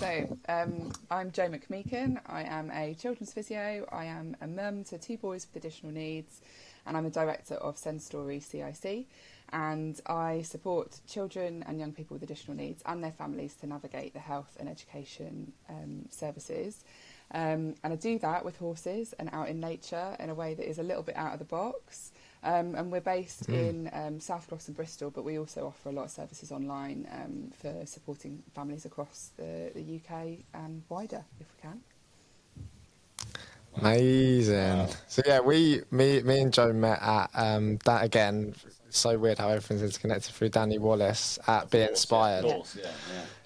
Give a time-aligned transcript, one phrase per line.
[0.00, 2.22] So, um, I'm Jo McMeechan.
[2.24, 3.86] I am a children's physio.
[3.92, 6.40] I am a mum to two boys with additional needs,
[6.86, 9.06] and I'm a director of Send Story CIC.
[9.52, 14.14] And I support children and young people with additional needs and their families to navigate
[14.14, 16.82] the health and education um, services.
[17.32, 20.66] Um, and I do that with horses and out in nature in a way that
[20.66, 22.10] is a little bit out of the box.
[22.42, 23.54] Um, and we're based mm.
[23.54, 27.06] in um, South Glos and Bristol, but we also offer a lot of services online
[27.12, 31.80] um, for supporting families across the, the UK and wider, if we can.
[33.76, 34.78] Amazing.
[34.78, 34.88] Wow.
[35.06, 38.54] So yeah, we, me, me and Jo met at um, that again.
[38.88, 42.44] So weird how everything's interconnected through Danny Wallace at Be Inspired.
[42.44, 42.90] Yeah, yeah.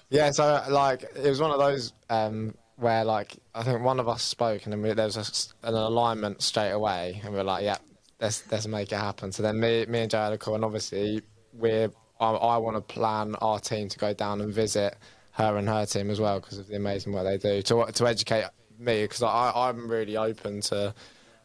[0.09, 4.09] yeah, so like it was one of those um, where like I think one of
[4.09, 7.43] us spoke and then we, there was a, an alignment straight away, and we were
[7.43, 7.77] like, yeah,
[8.25, 9.31] let's let's make it happen.
[9.31, 11.21] So then me me and Jo had a call, and obviously
[11.53, 14.97] we're I, I want to plan our team to go down and visit
[15.31, 18.07] her and her team as well because of the amazing work they do to to
[18.07, 18.45] educate
[18.79, 20.93] me because I I'm really open to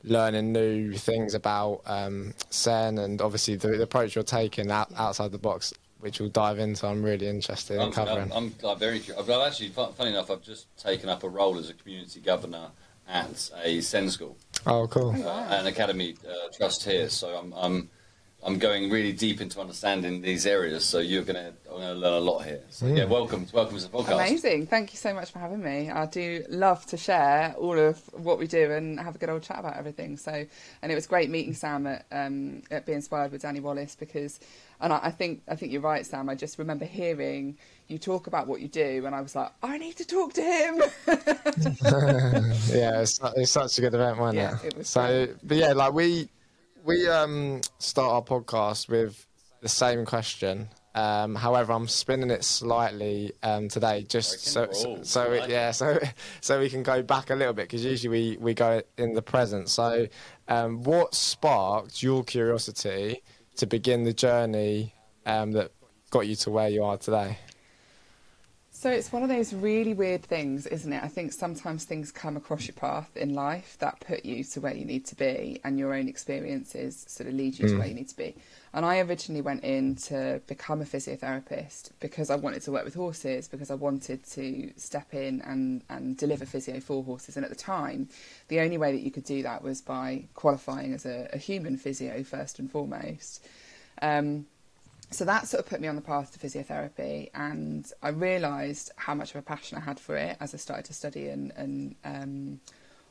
[0.02, 5.30] learning new things about um, Sen and obviously the, the approach you're taking out, outside
[5.30, 6.86] the box which we'll dive into.
[6.86, 8.32] I'm really interested in I'm, covering.
[8.32, 9.02] I'm, I'm like, very.
[9.18, 12.70] I've actually, funny enough, I've just taken up a role as a community governor
[13.06, 14.38] at a Sen school.
[14.66, 15.10] Oh, cool.
[15.10, 17.08] An academy uh, trust here.
[17.08, 17.90] So I'm, I'm,
[18.42, 20.84] I'm going really deep into understanding these areas.
[20.84, 22.62] So you're going to, gonna learn a lot here.
[22.70, 22.96] So mm.
[22.96, 24.14] yeah, welcome, welcome to the podcast.
[24.14, 24.66] Amazing.
[24.66, 25.90] Thank you so much for having me.
[25.90, 29.42] I do love to share all of what we do and have a good old
[29.42, 30.16] chat about everything.
[30.16, 30.46] So,
[30.80, 34.40] and it was great meeting Sam at, um, at Be Inspired with Danny Wallace because,
[34.80, 36.30] and I, I think, I think you're right, Sam.
[36.30, 39.76] I just remember hearing you talk about what you do, and I was like, I
[39.76, 40.76] need to talk to him.
[42.72, 44.64] yeah, it's, it's, such a good event, wasn't yeah, it?
[44.64, 45.36] it was so, great.
[45.42, 46.28] but yeah, like we
[46.84, 49.26] we um start our podcast with
[49.60, 50.68] the same question.
[50.92, 56.00] Um, however, I'm spinning it slightly um, today, just so so, so it, yeah, so
[56.40, 59.22] so we can go back a little bit because usually we, we go in the
[59.22, 59.68] present.
[59.68, 60.08] So,
[60.48, 63.22] um, what sparked your curiosity
[63.56, 64.94] to begin the journey
[65.26, 65.70] um, that
[66.10, 67.38] got you to where you are today?
[68.80, 71.04] So it's one of those really weird things, isn't it?
[71.04, 74.74] I think sometimes things come across your path in life that put you to where
[74.74, 77.72] you need to be, and your own experiences sort of lead you mm.
[77.72, 78.34] to where you need to be.
[78.72, 82.94] And I originally went in to become a physiotherapist because I wanted to work with
[82.94, 87.36] horses, because I wanted to step in and, and deliver physio for horses.
[87.36, 88.08] And at the time,
[88.48, 91.76] the only way that you could do that was by qualifying as a, a human
[91.76, 93.46] physio first and foremost.
[94.00, 94.46] Um,
[95.10, 99.14] so that sort of put me on the path to physiotherapy and I realised how
[99.14, 101.94] much of a passion I had for it as I started to study and, and
[102.04, 102.60] um,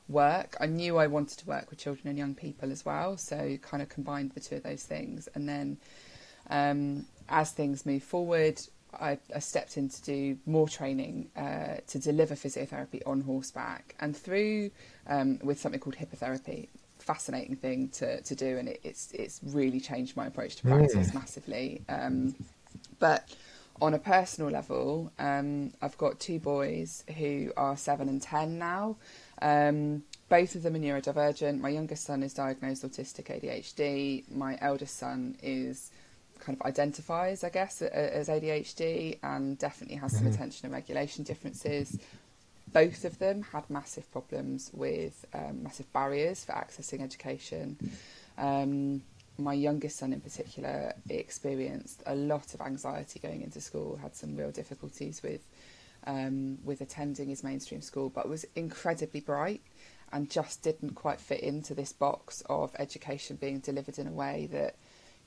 [0.07, 0.55] work.
[0.61, 3.83] I knew I wanted to work with children and young people as well, so kind
[3.83, 5.27] of combined the two of those things.
[5.35, 5.77] And then
[6.49, 8.61] um, as things moved forward,
[8.99, 14.17] I, I, stepped in to do more training uh, to deliver physiotherapy on horseback and
[14.17, 14.71] through
[15.05, 16.69] um, with something called hippotherapy
[17.09, 21.09] fascinating thing to, to do, and it, it's it's really changed my approach to practice
[21.09, 21.15] mm.
[21.15, 21.81] massively.
[21.89, 22.35] Um,
[22.99, 23.35] but
[23.81, 28.97] on a personal level, um, I've got two boys who are seven and ten now.
[29.41, 31.59] Um, both of them are neurodivergent.
[31.59, 34.29] My youngest son is diagnosed autistic ADHD.
[34.31, 35.89] My eldest son is
[36.39, 40.35] kind of identifies, I guess, as ADHD and definitely has some mm-hmm.
[40.35, 41.97] attention and regulation differences
[42.73, 47.77] both of them had massive problems with um, massive barriers for accessing education.
[48.37, 49.01] Um,
[49.37, 54.35] my youngest son, in particular, experienced a lot of anxiety going into school, had some
[54.35, 55.41] real difficulties with
[56.05, 59.61] um, with attending his mainstream school, but was incredibly bright
[60.11, 64.47] and just didn't quite fit into this box of education being delivered in a way
[64.51, 64.75] that,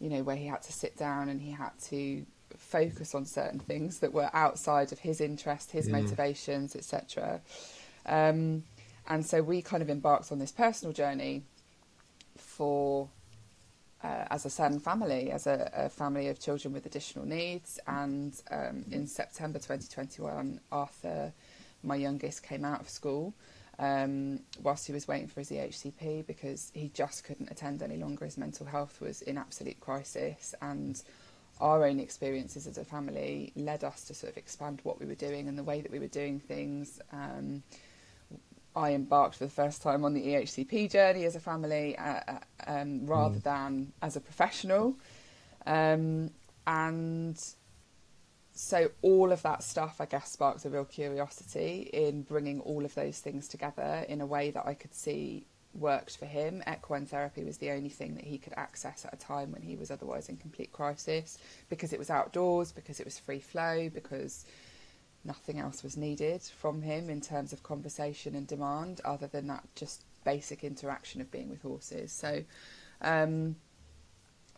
[0.00, 2.24] you know, where he had to sit down and he had to
[2.56, 6.02] focus on certain things that were outside of his interest, his mm.
[6.02, 7.40] motivations, etc.
[8.06, 8.64] Um,
[9.08, 11.42] and so we kind of embarked on this personal journey
[12.36, 13.08] for
[14.02, 17.78] uh, as a certain family, as a, a, family of children with additional needs.
[17.86, 21.32] And um, in September 2021, Arthur,
[21.82, 23.32] my youngest, came out of school
[23.78, 28.24] um, whilst he was waiting for his EHCP because he just couldn't attend any longer.
[28.24, 31.00] His mental health was in absolute crisis and
[31.62, 35.14] our own experiences as a family led us to sort of expand what we were
[35.14, 37.00] doing and the way that we were doing things.
[37.12, 37.62] Um,
[38.74, 42.38] I embarked for the first time on the EHCP journey as a family uh, uh,
[42.66, 43.42] um, rather mm.
[43.42, 44.96] than as a professional.
[45.64, 46.30] Um,
[46.66, 47.38] and
[48.54, 52.94] so all of that stuff, I guess, sparked a real curiosity in bringing all of
[52.94, 56.62] those things together in a way that I could see worked for him.
[56.70, 59.76] Equine therapy was the only thing that he could access at a time when he
[59.76, 61.38] was otherwise in complete crisis
[61.68, 64.44] because it was outdoors, because it was free flow, because
[65.24, 69.64] nothing else was needed from him in terms of conversation and demand, other than that
[69.74, 72.12] just basic interaction of being with horses.
[72.12, 72.42] So.
[73.00, 73.56] Um,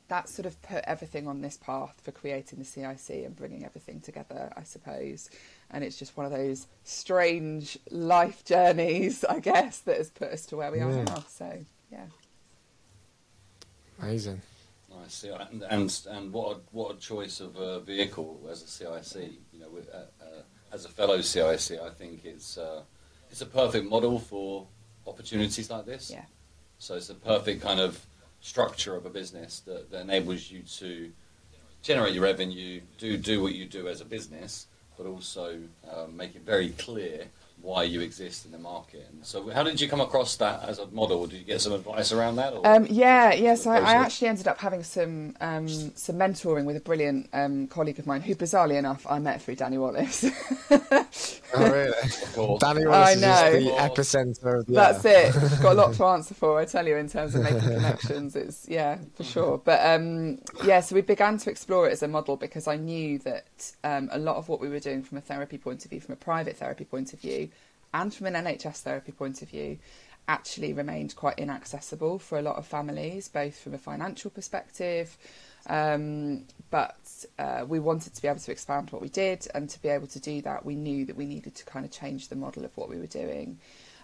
[0.09, 4.01] that sort of put everything on this path for creating the CIC and bringing everything
[4.01, 5.31] together, I suppose.
[5.71, 10.47] And it's just one of those strange life journeys, I guess, that has put us
[10.47, 11.25] to where we are now.
[11.29, 12.07] So, yeah.
[14.01, 14.43] Amazing.
[14.95, 15.25] Nice.
[15.25, 19.33] Yeah, and, and and what a, what a choice of a vehicle as a CIC.
[19.53, 20.43] You know, with, uh, uh,
[20.73, 22.83] as a fellow CIC, I think it's uh,
[23.31, 24.67] it's a perfect model for
[25.07, 26.11] opportunities like this.
[26.11, 26.25] Yeah.
[26.79, 28.05] So it's a perfect kind of
[28.45, 31.11] structure of a business that, that enables you to
[31.81, 34.67] generate your revenue, do do what you do as a business,
[34.99, 35.59] but also
[35.91, 37.25] um, make it very clear
[37.63, 39.07] why you exist in the market.
[39.11, 41.27] And so, how did you come across that as a model?
[41.27, 42.53] Did you get some advice around that?
[42.53, 42.67] Or?
[42.67, 43.55] Um, yeah, yeah.
[43.55, 47.67] So I, I actually ended up having some um, some mentoring with a brilliant um,
[47.69, 50.27] colleague of mine, who bizarrely enough I met through Danny Wallace.
[51.57, 51.89] Oh, really?
[52.03, 52.61] of course.
[52.61, 53.53] Danny Wallace is know.
[53.53, 55.35] the epicenter of the That's it.
[55.63, 58.37] Got a lot to answer for, I tell you, in terms of making connections.
[58.45, 59.59] It's yeah, for sure.
[59.59, 63.19] But um, yeah, so we began to explore it as a model because I knew
[63.21, 66.01] that um, a lot of what we were doing from a therapy point of view,
[66.01, 67.49] from a private therapy point of view,
[67.93, 69.79] and from an NHS therapy point of view,
[70.27, 75.17] actually remained quite inaccessible for a lot of families, both from a financial perspective.
[75.67, 76.97] Um, but
[77.39, 80.09] uh, we wanted to be able to expand what we did, and to be able
[80.09, 82.77] to do that, we knew that we needed to kind of change the model of
[82.77, 83.59] what we were doing.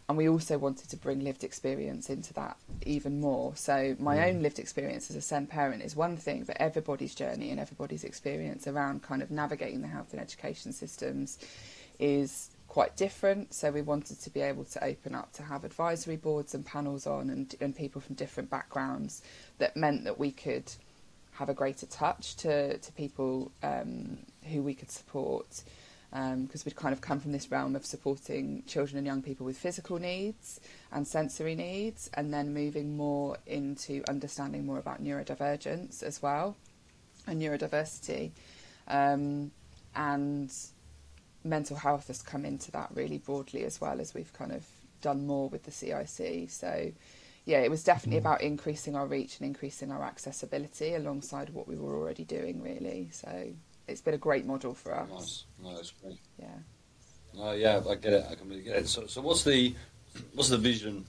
[0.09, 3.55] And we also wanted to bring lived experience into that even more.
[3.55, 7.51] So, my own lived experience as a SEN parent is one thing, but everybody's journey
[7.51, 11.39] and everybody's experience around kind of navigating the health and education systems
[12.01, 13.55] is quite different.
[13.55, 17.07] So, we wanted to be able to open up to have advisory boards and panels
[17.07, 19.23] on and, and people from different backgrounds
[19.59, 20.73] that meant that we could
[21.41, 24.19] have a greater touch to, to people um,
[24.53, 25.63] who we could support
[26.13, 29.57] because we'd kind of come from this realm of supporting children and young people with
[29.57, 30.61] physical needs
[30.93, 36.57] and sensory needs, and then moving more into understanding more about neurodivergence as well
[37.27, 38.33] and neurodiversity.
[38.89, 39.51] Um,
[39.95, 40.53] and
[41.43, 44.67] mental health has come into that really broadly as well as we've kind of
[45.01, 46.51] done more with the CIC.
[46.51, 46.93] So,
[47.45, 51.77] yeah, it was definitely about increasing our reach and increasing our accessibility alongside what we
[51.77, 53.09] were already doing, really.
[53.13, 53.53] So,
[53.89, 55.09] it's been a great model for us.
[55.11, 55.45] Nice.
[55.63, 56.19] No, that's great.
[56.39, 56.47] Yeah.
[57.35, 58.27] No, yeah, I get it.
[58.31, 58.89] I completely get it.
[58.89, 59.75] So, so what's the
[60.35, 61.05] what's the vision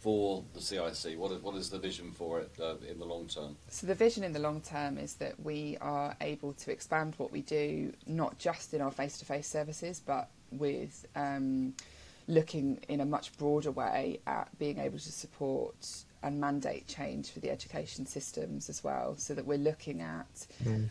[0.00, 1.18] for the CIC?
[1.18, 3.56] What is, what is the vision for it uh, in the long term?
[3.68, 7.32] So the vision in the long term is that we are able to expand what
[7.32, 11.74] we do, not just in our face-to-face services, but with um,
[12.28, 17.40] looking in a much broader way at being able to support and mandate change for
[17.40, 19.16] the education systems as well.
[19.16, 20.46] So that we're looking at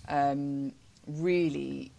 [0.10, 0.74] um,
[1.06, 1.92] really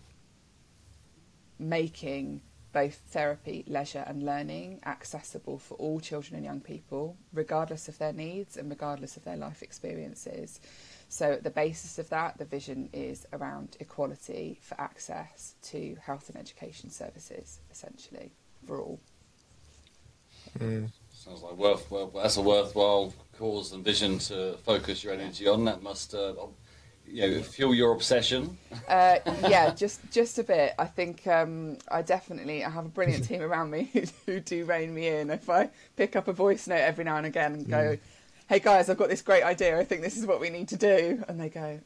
[1.58, 2.42] making
[2.72, 8.12] both therapy, leisure, and learning accessible for all children and young people, regardless of their
[8.12, 10.60] needs and regardless of their life experiences.
[11.08, 16.28] So, at the basis of that, the vision is around equality for access to health
[16.28, 18.32] and education services, essentially,
[18.66, 19.00] for all.
[21.12, 21.90] Sounds like worth.
[21.90, 25.64] Well, that's a worthwhile cause and vision to focus your energy on.
[25.64, 26.34] That must, uh,
[27.06, 28.56] you know, fuel your obsession.
[28.88, 29.18] Uh,
[29.48, 30.74] yeah, just just a bit.
[30.78, 34.64] I think um, I definitely I have a brilliant team around me who, who do
[34.64, 35.30] rein me in.
[35.30, 37.98] If I pick up a voice note every now and again and go,
[38.48, 39.78] "Hey guys, I've got this great idea.
[39.78, 41.80] I think this is what we need to do," and they go,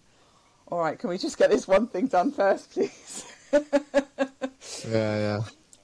[0.69, 3.27] "All right, can we just get this one thing done first, please?"
[4.89, 5.41] Yeah, yeah.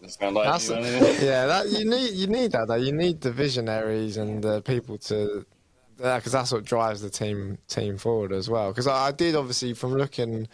[0.08, 2.76] That sound like That's, you, doesn't yeah, that you need you need that though.
[2.76, 5.44] You need the visionaries and the people to,
[5.96, 8.70] because that's what drives the team team forward as well.
[8.70, 10.48] Because I, I did obviously from looking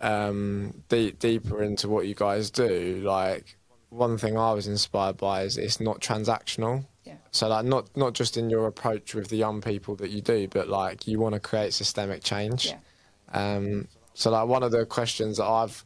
[0.00, 3.56] um, deep, deeper into what you guys do, like
[3.88, 6.84] one thing I was inspired by is it's not transactional.
[7.04, 7.14] Yeah.
[7.30, 10.48] So like not not just in your approach with the young people that you do,
[10.48, 12.66] but like you want to create systemic change.
[12.66, 12.76] Yeah.
[13.32, 15.82] Um, so like one of the questions that I've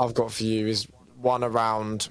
[0.00, 0.86] I've got for you is
[1.20, 2.08] one around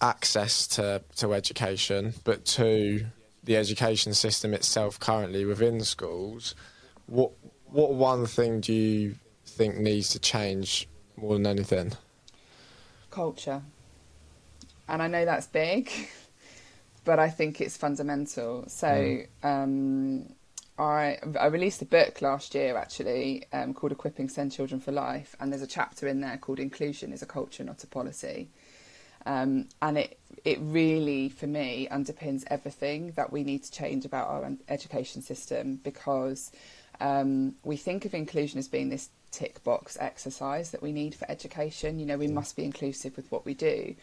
[0.00, 3.06] access to, to education, but two,
[3.44, 6.54] the education system itself currently within schools.
[7.06, 7.32] What
[7.66, 11.92] what one thing do you think needs to change more than anything?
[13.10, 13.62] Culture,
[14.88, 15.90] and I know that's big,
[17.04, 18.64] but I think it's fundamental.
[18.68, 19.22] So.
[19.42, 20.34] Um,
[20.78, 25.36] I, I released a book last year actually um, called Equipping Send Children for Life,
[25.38, 28.48] and there's a chapter in there called Inclusion is a Culture, Not a Policy.
[29.26, 34.28] Um, and it, it really, for me, underpins everything that we need to change about
[34.28, 36.50] our education system because
[37.00, 41.30] um, we think of inclusion as being this tick box exercise that we need for
[41.30, 41.98] education.
[41.98, 43.94] You know, we must be inclusive with what we do.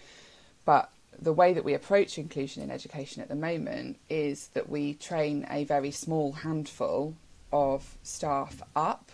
[0.65, 4.93] But the way that we approach inclusion in education at the moment is that we
[4.95, 7.15] train a very small handful
[7.51, 9.11] of staff up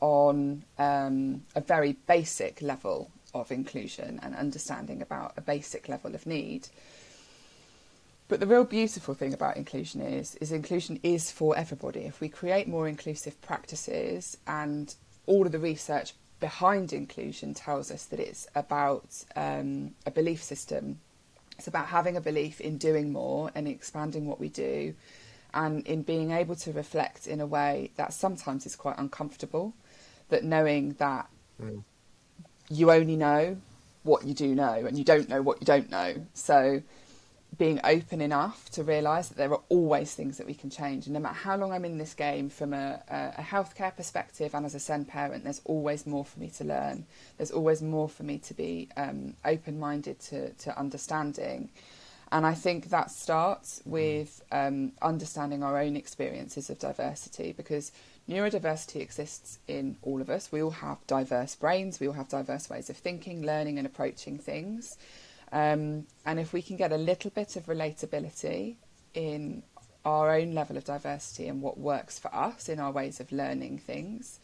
[0.00, 6.26] on um, a very basic level of inclusion and understanding about a basic level of
[6.26, 6.68] need.
[8.28, 12.00] But the real beautiful thing about inclusion is is inclusion is for everybody.
[12.00, 14.94] If we create more inclusive practices and
[15.26, 20.98] all of the research behind inclusion tells us that it's about um, a belief system.
[21.58, 24.94] It's about having a belief in doing more and expanding what we do
[25.54, 29.74] and in being able to reflect in a way that sometimes is quite uncomfortable,
[30.30, 31.28] that knowing that
[31.62, 31.82] mm.
[32.70, 33.56] you only know
[34.02, 36.14] what you do know and you don't know what you don't know.
[36.34, 36.82] So
[37.58, 41.06] being open enough to realise that there are always things that we can change.
[41.06, 44.64] And no matter how long I'm in this game, from a, a, healthcare perspective and
[44.64, 47.04] as a SEND parent, there's always more for me to learn.
[47.36, 51.68] There's always more for me to be um, open minded to, to understanding.
[52.30, 57.92] And I think that starts with um, understanding our own experiences of diversity because
[58.26, 60.50] neurodiversity exists in all of us.
[60.50, 64.38] We all have diverse brains, we all have diverse ways of thinking, learning, and approaching
[64.38, 64.96] things.
[65.52, 68.76] Um, and if we can get a little bit of relatability
[69.14, 69.62] in
[70.04, 73.78] our own level of diversity and what works for us in our ways of learning
[73.78, 74.40] things,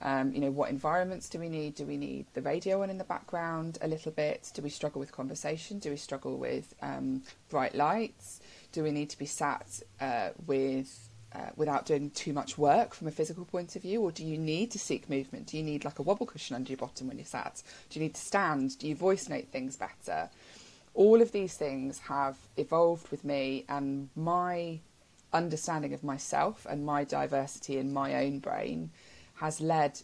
[0.00, 1.74] um, you know, what environments do we need?
[1.74, 4.50] Do we need the radio on in the background a little bit?
[4.54, 5.78] Do we struggle with conversation?
[5.78, 8.40] Do we struggle with um, bright lights?
[8.72, 13.08] Do we need to be sat uh, with uh, without doing too much work from
[13.08, 15.46] a physical point of view, or do you need to seek movement?
[15.46, 17.62] Do you need like a wobble cushion under your bottom when you're sat?
[17.90, 18.78] Do you need to stand?
[18.78, 20.30] Do you voice note things better?
[20.96, 24.80] All of these things have evolved with me and my
[25.32, 28.90] understanding of myself and my diversity in my own brain
[29.36, 30.00] has led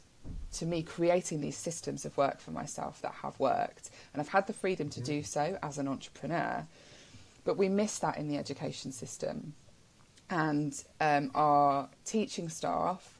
[0.53, 3.91] to me creating these systems of work for myself that have worked.
[4.13, 6.65] And I've had the freedom to do so as an entrepreneur
[7.45, 9.55] but we miss that in the education system.
[10.31, 13.19] And um, our teaching staff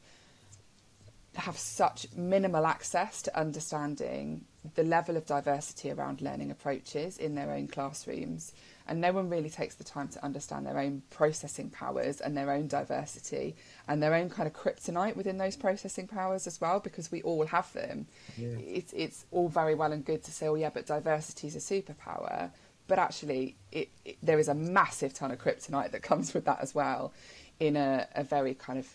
[1.35, 7.51] have such minimal access to understanding the level of diversity around learning approaches in their
[7.51, 8.53] own classrooms.
[8.87, 12.51] And no one really takes the time to understand their own processing powers and their
[12.51, 13.55] own diversity
[13.87, 17.45] and their own kind of kryptonite within those processing powers as well, because we all
[17.45, 18.07] have them.
[18.37, 18.57] Yeah.
[18.59, 21.59] It's, it's all very well and good to say, oh, yeah, but diversity is a
[21.59, 22.51] superpower.
[22.87, 26.59] But actually, it, it, there is a massive ton of kryptonite that comes with that
[26.61, 27.13] as well
[27.59, 28.87] in a, a very kind of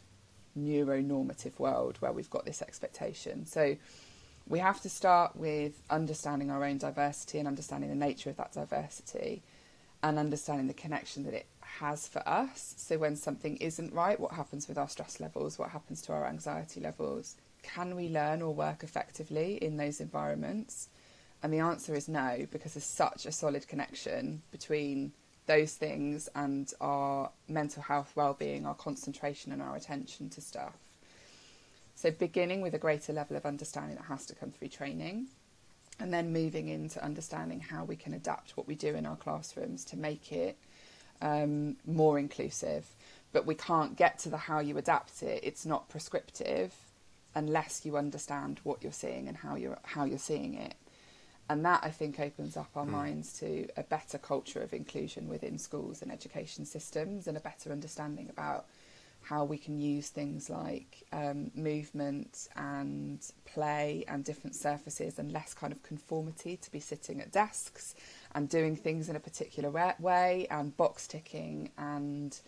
[0.59, 3.47] neuronormative world where we've got this expectation.
[3.47, 3.77] So,
[4.49, 8.53] we have to start with understanding our own diversity and understanding the nature of that
[8.53, 9.43] diversity
[10.03, 12.75] and understanding the connection that it has for us.
[12.79, 15.59] So, when something isn't right, what happens with our stress levels?
[15.59, 17.37] What happens to our anxiety levels?
[17.63, 20.89] Can we learn or work effectively in those environments?
[21.43, 25.13] And the answer is no, because there's such a solid connection between
[25.47, 30.75] those things and our mental health well-being, our concentration and our attention to stuff.
[32.01, 35.27] So, beginning with a greater level of understanding that has to come through training,
[35.99, 39.85] and then moving into understanding how we can adapt what we do in our classrooms
[39.87, 40.57] to make it
[41.21, 42.87] um, more inclusive.
[43.33, 45.41] But we can't get to the how you adapt it.
[45.43, 46.73] It's not prescriptive
[47.35, 50.77] unless you understand what you're seeing and how you're how you're seeing it.
[51.51, 52.91] And that I think opens up our mm.
[52.91, 57.73] minds to a better culture of inclusion within schools and education systems and a better
[57.73, 58.67] understanding about
[59.23, 65.53] how we can use things like um, movement and play and different surfaces and less
[65.53, 67.95] kind of conformity to be sitting at desks
[68.35, 72.41] and doing things in a particular way and box ticking and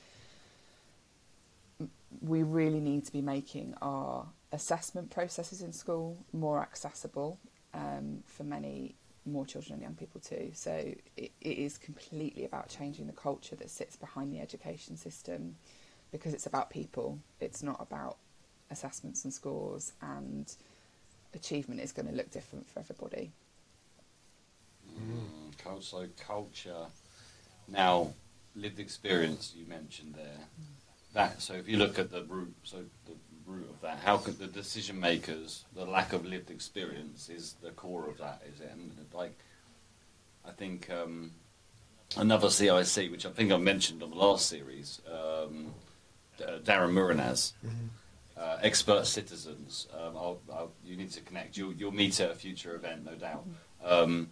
[2.21, 7.39] we really need to be making our assessment processes in school more accessible
[7.75, 8.95] um, for many
[9.27, 10.50] more children and young people too.
[10.55, 10.73] So
[11.17, 15.57] it, it is completely about changing the culture that sits behind the education system
[16.12, 17.19] because it's about people.
[17.40, 18.17] It's not about
[18.71, 20.52] assessments and scores, and
[21.35, 23.31] achievement is going to look different for everybody.
[24.99, 26.87] Mm, so culture.
[27.69, 28.12] Now,
[28.55, 30.25] lived experience you mentioned there.
[30.25, 31.14] Mm.
[31.14, 33.14] That so if you look at the root, so the
[33.47, 37.71] root of that, how could the decision makers, the lack of lived experience is the
[37.71, 38.71] core of that, is it?
[38.73, 39.37] And like,
[40.47, 41.33] I think um,
[42.17, 45.00] another CIC, which I think I mentioned on the last series.
[45.11, 45.73] Um,
[46.65, 47.53] Darren Murinas.
[47.65, 47.87] Mm-hmm.
[48.37, 49.87] Uh, expert citizens.
[49.93, 51.59] Um, I'll, I'll, you need to connect.
[51.59, 53.45] You'll, you'll, meet at a future event, no doubt.
[53.85, 54.31] Um,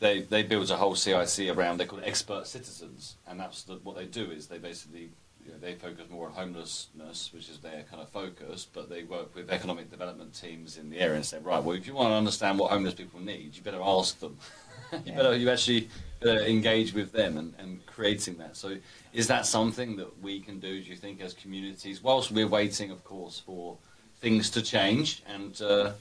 [0.00, 1.78] they they build a whole CIC around.
[1.78, 5.10] They're called expert citizens, and that's the, what they do is they basically
[5.44, 9.04] you know, they focus more on homelessness, which is their kind of focus, but they
[9.04, 12.10] work with economic development teams in the area and say, right, well, if you want
[12.10, 14.38] to understand what homeless people need, you better ask them.
[15.04, 15.88] you better, you actually
[16.20, 18.56] better engage with them and, and creating that.
[18.56, 18.76] So,
[19.12, 20.82] is that something that we can do?
[20.82, 23.76] Do you think as communities, whilst we're waiting, of course, for
[24.20, 25.22] things to change?
[25.28, 25.92] And uh,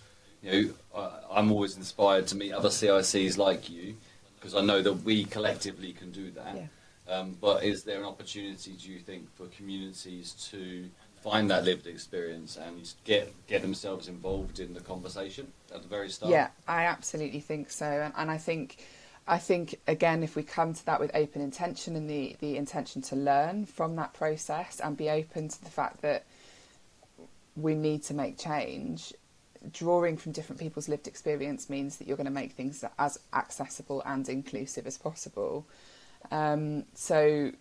[0.41, 3.95] you know, I, I'm always inspired to meet other CICs like you
[4.35, 6.55] because I know that we collectively can do that.
[6.55, 6.67] Yeah.
[7.07, 10.89] Um, but is there an opportunity, do you think, for communities to
[11.23, 16.09] find that lived experience and get get themselves involved in the conversation at the very
[16.09, 16.31] start?
[16.31, 18.77] Yeah, I absolutely think so, and, and I think,
[19.27, 23.01] I think again, if we come to that with open intention and the the intention
[23.03, 26.25] to learn from that process and be open to the fact that
[27.55, 29.13] we need to make change,
[29.71, 34.01] drawing from different people's lived experience means that you're going to make things as accessible
[34.05, 35.65] and inclusive as possible.
[36.31, 37.51] Um, so,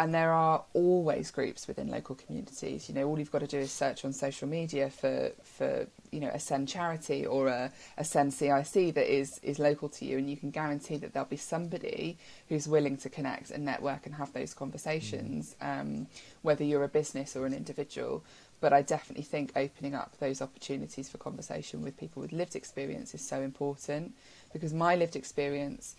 [0.00, 2.88] and there are always groups within local communities.
[2.88, 6.20] You know, all you've got to do is search on social media for for you
[6.20, 10.18] know a Send charity or a, a Send CIC that is is local to you,
[10.18, 12.16] and you can guarantee that there'll be somebody
[12.48, 16.06] who's willing to connect and network and have those conversations, um,
[16.42, 18.22] whether you're a business or an individual.
[18.60, 23.14] But I definitely think opening up those opportunities for conversation with people with lived experience
[23.14, 24.14] is so important
[24.52, 25.94] because my lived experience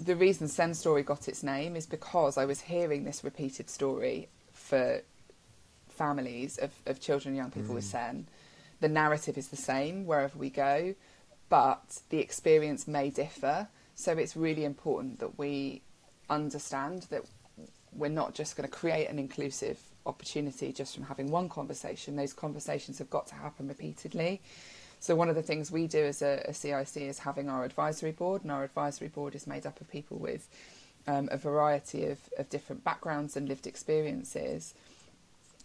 [0.00, 4.28] the reason Sen Story got its name is because I was hearing this repeated story
[4.52, 5.02] for
[5.88, 7.92] families of, of children and young people with mm.
[7.92, 8.26] Sen.
[8.80, 10.94] The narrative is the same wherever we go,
[11.48, 13.68] but the experience may differ.
[13.94, 15.82] So it's really important that we
[16.28, 17.22] understand that
[17.92, 22.16] we're not just going to create an inclusive opportunity just from having one conversation.
[22.16, 24.42] Those conversations have got to happen repeatedly.
[25.04, 28.12] So one of the things we do as a, a CIC is having our advisory
[28.12, 30.48] board, and our advisory board is made up of people with
[31.06, 34.72] um, a variety of, of different backgrounds and lived experiences.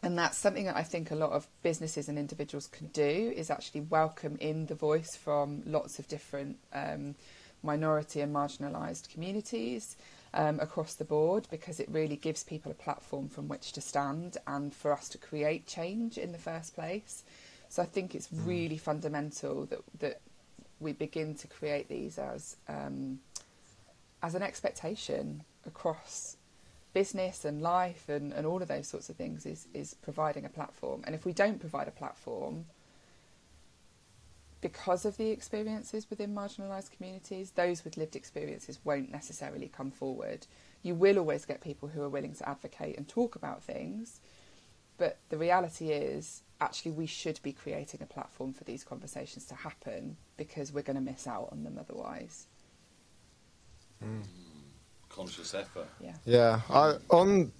[0.03, 3.49] And that's something that I think a lot of businesses and individuals can do is
[3.49, 7.15] actually welcome in the voice from lots of different um,
[7.63, 9.95] minority and marginalised communities
[10.33, 14.35] um, across the board because it really gives people a platform from which to stand
[14.47, 17.23] and for us to create change in the first place.
[17.69, 20.21] So I think it's really fundamental that that
[20.79, 23.19] we begin to create these as um,
[24.21, 26.37] as an expectation across
[26.93, 30.49] business and life and, and all of those sorts of things is is providing a
[30.49, 31.03] platform.
[31.05, 32.65] And if we don't provide a platform,
[34.61, 40.47] because of the experiences within marginalised communities, those with lived experiences won't necessarily come forward.
[40.81, 44.19] You will always get people who are willing to advocate and talk about things,
[44.99, 49.55] but the reality is actually we should be creating a platform for these conversations to
[49.55, 52.47] happen because we're going to miss out on them otherwise.
[55.07, 55.87] Conscious effort.
[55.99, 56.13] Yeah.
[56.25, 57.51] Yeah, I on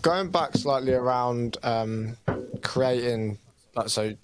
[0.00, 2.16] going back slightly around um,
[2.62, 3.38] creating
[3.74, 4.14] like so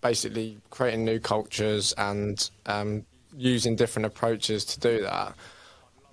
[0.00, 3.04] basically creating new cultures and um,
[3.36, 5.34] using different approaches to do that.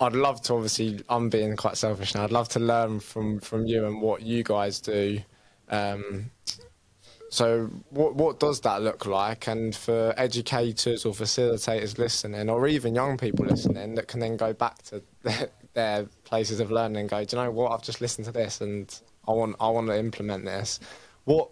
[0.02, 2.24] I'd love to obviously I'm being quite selfish now.
[2.24, 5.20] I'd love to learn from from you and what you guys do.
[5.70, 6.32] Um,
[7.30, 9.48] so what what does that look like?
[9.48, 14.54] And for educators or facilitators listening, or even young people listening, that can then go
[14.54, 15.04] back to
[15.74, 17.72] their, places of learning and go, do you know what?
[17.72, 20.80] I've just listened to this, and I want I want to implement this.
[21.26, 21.50] What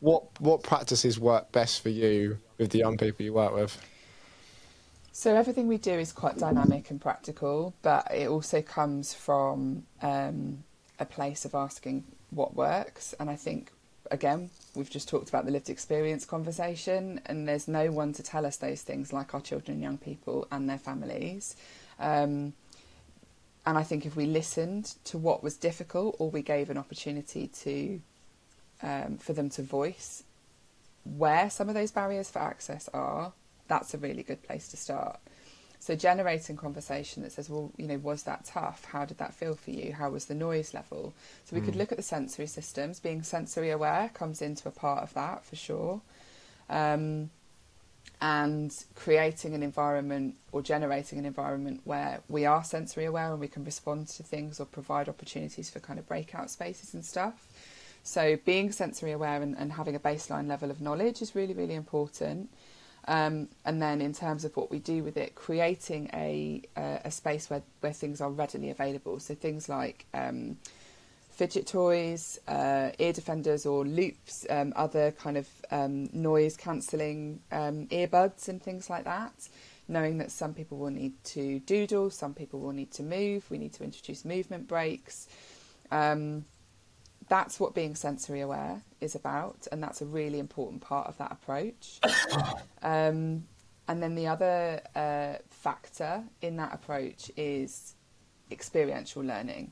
[0.00, 3.76] what what practices work best for you with the young people you work with?
[5.20, 10.64] So everything we do is quite dynamic and practical, but it also comes from um,
[10.98, 13.14] a place of asking what works.
[13.20, 13.70] And I think,
[14.10, 18.46] again, we've just talked about the lived experience conversation, and there's no one to tell
[18.46, 21.54] us those things like our children and young people and their families.
[21.98, 22.54] Um,
[23.66, 27.46] and I think if we listened to what was difficult, or we gave an opportunity
[27.46, 28.00] to
[28.82, 30.24] um, for them to voice
[31.04, 33.34] where some of those barriers for access are,
[33.70, 35.18] that's a really good place to start.
[35.78, 38.84] So generating conversation that says, well, you know, was that tough?
[38.84, 39.94] How did that feel for you?
[39.94, 41.14] How was the noise level?
[41.46, 43.00] So we could look at the sensory systems.
[43.00, 46.02] Being sensory aware comes into a part of that for sure.
[46.68, 47.30] Um,
[48.20, 53.48] and creating an environment or generating an environment where we are sensory aware and we
[53.48, 57.48] can respond to things or provide opportunities for kind of breakout spaces and stuff.
[58.02, 61.74] So being sensory aware and, and having a baseline level of knowledge is really, really
[61.74, 62.50] important.
[63.06, 67.10] Um, and then in terms of what we do with it, creating a, uh, a
[67.10, 69.18] space where, where things are readily available.
[69.20, 70.58] So things like um,
[71.30, 77.86] fidget toys, uh, ear defenders or loops, um, other kind of um, noise cancelling um,
[77.86, 79.48] earbuds and things like that.
[79.88, 83.58] Knowing that some people will need to doodle, some people will need to move, we
[83.58, 85.26] need to introduce movement breaks.
[87.30, 91.30] That's what being sensory aware is about, and that's a really important part of that
[91.30, 92.00] approach.
[92.82, 93.44] um,
[93.86, 97.94] and then the other uh, factor in that approach is
[98.50, 99.70] experiential learning.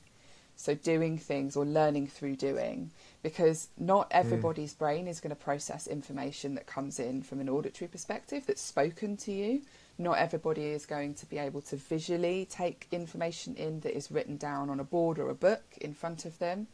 [0.54, 2.92] So, doing things or learning through doing,
[3.24, 4.78] because not everybody's mm.
[4.78, 9.16] brain is going to process information that comes in from an auditory perspective that's spoken
[9.18, 9.62] to you.
[9.98, 14.36] Not everybody is going to be able to visually take information in that is written
[14.36, 16.68] down on a board or a book in front of them.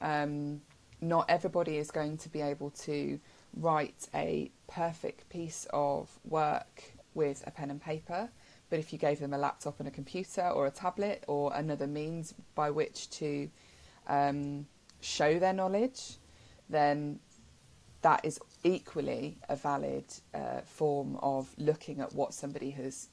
[0.00, 0.62] Um,
[1.00, 3.18] not everybody is going to be able to
[3.56, 6.82] write a perfect piece of work
[7.14, 8.28] with a pen and paper.
[8.68, 11.86] But if you gave them a laptop and a computer or a tablet or another
[11.86, 13.50] means by which to
[14.06, 14.66] um,
[15.00, 16.18] show their knowledge,
[16.68, 17.18] then
[18.02, 23.08] that is equally a valid uh, form of looking at what somebody has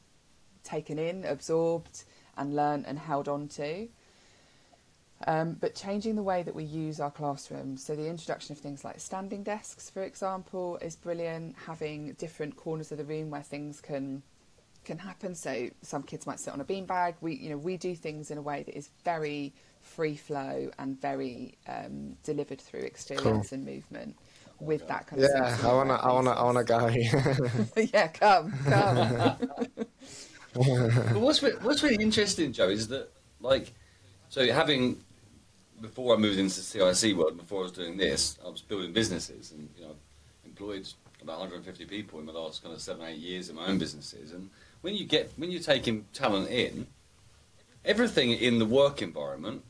[0.64, 2.04] taken in, absorbed,
[2.38, 3.88] and learned and held on to.
[5.26, 8.86] Um, but changing the way that we use our classrooms, so the introduction of things
[8.86, 11.56] like standing desks, for example, is brilliant.
[11.66, 14.22] Having different corners of the room where things can
[14.86, 15.36] can happen.
[15.36, 17.16] So some kids might sit on a beanbag.
[17.20, 21.00] We, you know, we do things in a way that is very free flow and
[21.00, 23.58] very um, delivered through experience cool.
[23.58, 24.16] and movement.
[24.60, 26.88] With that kind yeah, of yeah, I wanna, I wanna, I wanna go.
[27.94, 29.68] yeah, come, come.
[30.56, 33.72] but what's what's really interesting, Jo, is that like,
[34.30, 35.00] so having
[35.82, 36.62] before I moved into the
[36.94, 39.96] CIC world, before I was doing this, I was building businesses and you know
[40.46, 40.88] employed
[41.22, 44.32] about 150 people in the last kind of seven eight years in my own businesses
[44.32, 44.50] and
[44.82, 46.88] when you get when you're taking talent in,
[47.86, 49.64] everything in the work environment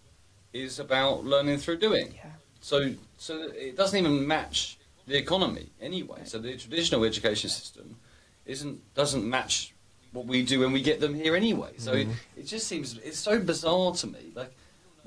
[0.54, 2.14] is about learning through doing.
[2.16, 2.32] Yeah.
[2.62, 6.22] So so it doesn't even match the economy anyway.
[6.26, 7.98] So the traditional education system
[8.46, 9.74] isn't doesn't match
[10.12, 11.72] what we do when we get them here anyway.
[11.78, 12.12] So mm-hmm.
[12.12, 14.32] it, it just seems it's so bizarre to me.
[14.36, 14.52] Like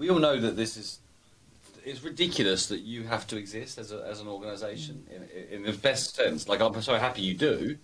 [0.01, 0.99] we all know that this is
[1.85, 5.73] it's ridiculous that you have to exist as, a, as an organisation in, in the
[5.73, 6.49] best sense.
[6.49, 7.77] Like I'm so happy you do,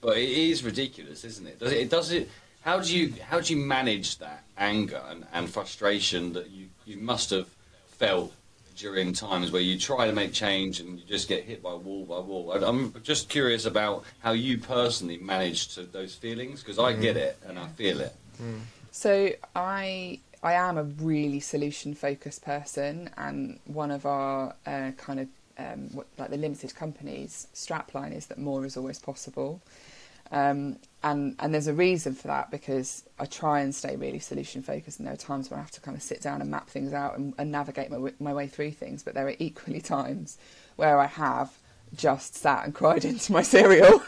[0.00, 1.58] but it is ridiculous, isn't it?
[1.58, 2.28] Does it, does it
[2.62, 6.98] how do you how do you manage that anger and, and frustration that you, you
[6.98, 7.48] must have
[7.88, 8.32] felt
[8.76, 12.04] during times where you try to make change and you just get hit by wall
[12.04, 12.52] by wall?
[12.52, 17.38] I'm just curious about how you personally manage to those feelings because I get it
[17.46, 18.14] and I feel it.
[18.40, 18.60] Mm.
[18.90, 25.20] So I I am a really solution focused person, and one of our uh, kind
[25.20, 25.28] of
[25.58, 29.60] um, what, like the limited companies strapline is that more is always possible.
[30.32, 34.62] Um, and and there's a reason for that because I try and stay really solution
[34.62, 36.68] focused, and there are times where I have to kind of sit down and map
[36.68, 39.02] things out and, and navigate my my way through things.
[39.02, 40.38] But there are equally times
[40.76, 41.52] where I have
[41.94, 44.02] just sat and cried into my cereal,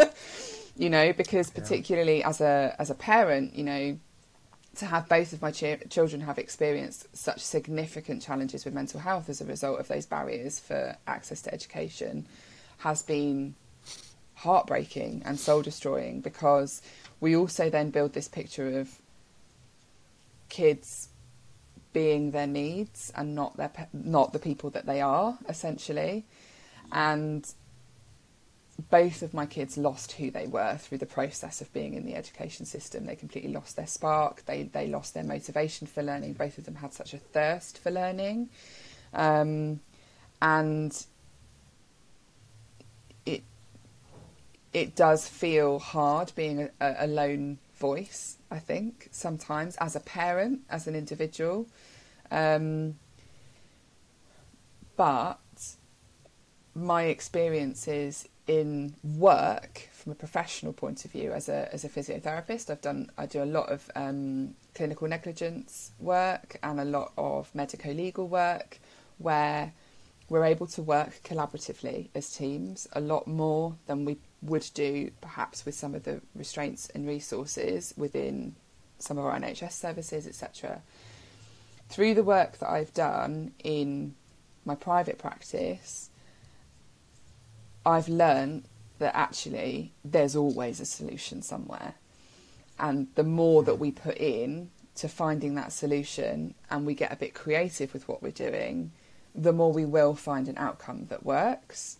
[0.76, 2.28] you know, because particularly yeah.
[2.28, 3.98] as a as a parent, you know,
[4.76, 9.28] to have both of my ch- children have experienced such significant challenges with mental health
[9.28, 12.26] as a result of those barriers for access to education
[12.78, 13.54] has been
[14.34, 16.82] heartbreaking and soul destroying because
[17.20, 19.00] we also then build this picture of
[20.48, 21.08] kids
[21.92, 26.24] being their needs and not their not the people that they are essentially.
[26.90, 27.46] And
[28.90, 32.14] both of my kids lost who they were through the process of being in the
[32.14, 33.04] education system.
[33.04, 34.44] They completely lost their spark.
[34.46, 36.34] They they lost their motivation for learning.
[36.34, 38.48] Both of them had such a thirst for learning.
[39.12, 39.80] Um,
[40.40, 41.06] and
[43.26, 43.42] it
[44.72, 50.62] it does feel hard being a, a, lone voice, I think, sometimes as a parent,
[50.70, 51.66] as an individual.
[52.30, 52.94] Um,
[54.96, 55.38] but
[56.74, 62.70] my experiences in work from a professional point of view as a as a physiotherapist
[62.70, 67.54] I've done I do a lot of um, clinical negligence work and a lot of
[67.54, 68.80] medico legal work
[69.18, 69.72] where
[70.28, 75.64] we're able to work collaboratively as teams a lot more than we would do perhaps
[75.64, 78.56] with some of the restraints and resources within
[78.98, 80.80] some of our NHS services, etc.
[81.88, 84.14] Through the work that I've done in
[84.64, 86.08] my private practice,
[87.84, 88.64] I've learned
[88.98, 91.94] that actually there's always a solution somewhere.
[92.78, 97.16] And the more that we put in to finding that solution and we get a
[97.16, 98.92] bit creative with what we're doing,
[99.34, 101.98] the more we will find an outcome that works.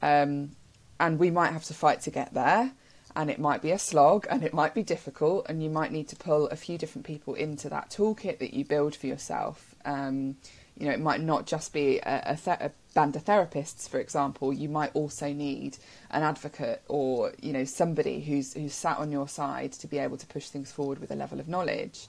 [0.00, 0.56] Um,
[0.98, 2.72] and we might have to fight to get there
[3.14, 6.08] and it might be a slog and it might be difficult and you might need
[6.08, 9.74] to pull a few different people into that toolkit that you build for yourself.
[9.84, 10.36] Um,
[10.76, 13.98] you know it might not just be a, a, th- a, band of therapists for
[13.98, 14.52] example.
[14.52, 15.78] You might also need
[16.10, 20.16] an advocate or you know somebody who's who's sat on your side to be able
[20.18, 22.06] to push things forward with a level of knowledge.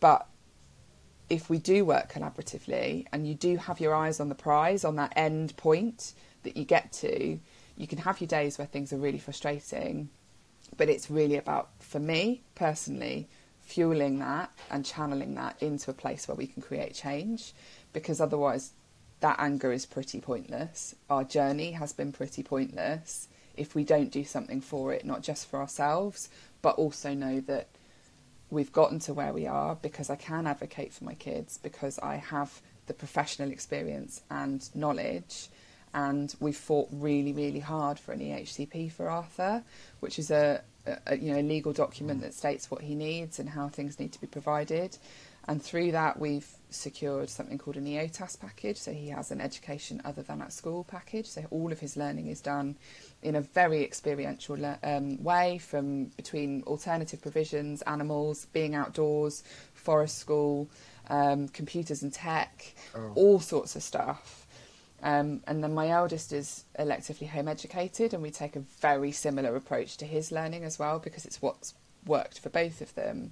[0.00, 0.26] But
[1.28, 4.96] if we do work collaboratively and you do have your eyes on the prize, on
[4.96, 6.12] that end point
[6.44, 7.38] that you get to,
[7.76, 10.08] you can have your days where things are really frustrating.
[10.76, 13.28] But it's really about, for me personally,
[13.62, 17.52] fueling that and channeling that into a place where we can create change
[17.92, 18.70] because otherwise
[19.20, 20.94] that anger is pretty pointless.
[21.10, 25.48] Our journey has been pretty pointless if we don't do something for it, not just
[25.48, 26.28] for ourselves,
[26.62, 27.68] but also know that
[28.50, 32.16] we've gotten to where we are because I can advocate for my kids, because I
[32.16, 35.48] have the professional experience and knowledge.
[35.96, 39.64] And we've fought really, really hard for an EHCP for Arthur,
[40.00, 40.60] which is a,
[41.06, 44.12] a you know a legal document that states what he needs and how things need
[44.12, 44.98] to be provided.
[45.48, 48.76] And through that, we've secured something called an EOTAS package.
[48.76, 51.26] So he has an education other than at school package.
[51.26, 52.76] So all of his learning is done
[53.22, 60.68] in a very experiential um, way from between alternative provisions, animals, being outdoors, forest school,
[61.08, 63.12] um, computers and tech, oh.
[63.14, 64.45] all sorts of stuff.
[65.06, 69.56] Um, and then my eldest is electively home educated, and we take a very similar
[69.56, 71.72] approach to his learning as well because it's what's
[72.04, 73.30] worked for both of them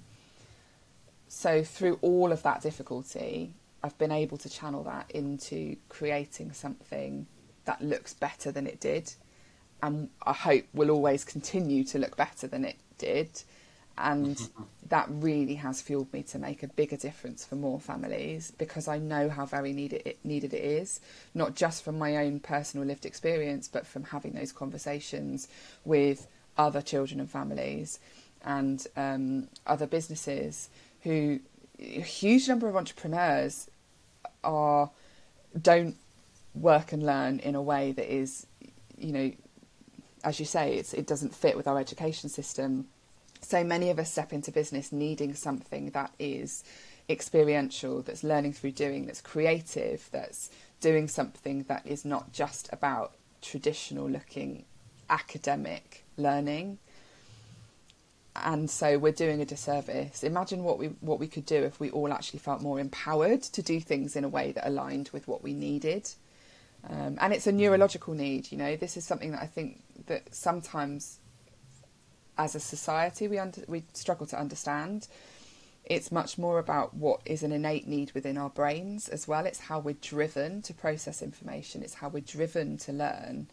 [1.27, 7.27] so through all of that difficulty, I've been able to channel that into creating something
[7.65, 9.13] that looks better than it did,
[9.81, 13.29] and I hope will always continue to look better than it did.
[13.97, 14.49] And
[14.89, 18.97] that really has fueled me to make a bigger difference for more families because I
[18.97, 20.99] know how very needed it, needed it is,
[21.33, 25.47] not just from my own personal lived experience, but from having those conversations
[25.83, 26.27] with
[26.57, 27.99] other children and families
[28.43, 30.69] and um, other businesses
[31.01, 31.39] who
[31.79, 33.69] a huge number of entrepreneurs
[34.43, 34.89] are
[35.59, 35.95] don't
[36.53, 38.47] work and learn in a way that is,
[38.97, 39.31] you know,
[40.23, 42.87] as you say, it's, it doesn't fit with our education system.
[43.45, 46.63] So many of us step into business needing something that is
[47.07, 50.49] experiential, that's learning through doing, that's creative, that's
[50.81, 54.65] doing something that is not just about traditional looking
[55.09, 56.79] academic learning
[58.35, 60.23] and so we're doing a disservice.
[60.23, 63.61] Imagine what we what we could do if we all actually felt more empowered to
[63.61, 66.09] do things in a way that aligned with what we needed.
[66.87, 68.75] Um, and it's a neurological need, you know.
[68.75, 71.19] This is something that I think that sometimes,
[72.37, 75.07] as a society, we under, we struggle to understand.
[75.85, 79.45] It's much more about what is an innate need within our brains as well.
[79.45, 81.83] It's how we're driven to process information.
[81.83, 83.47] It's how we're driven to learn.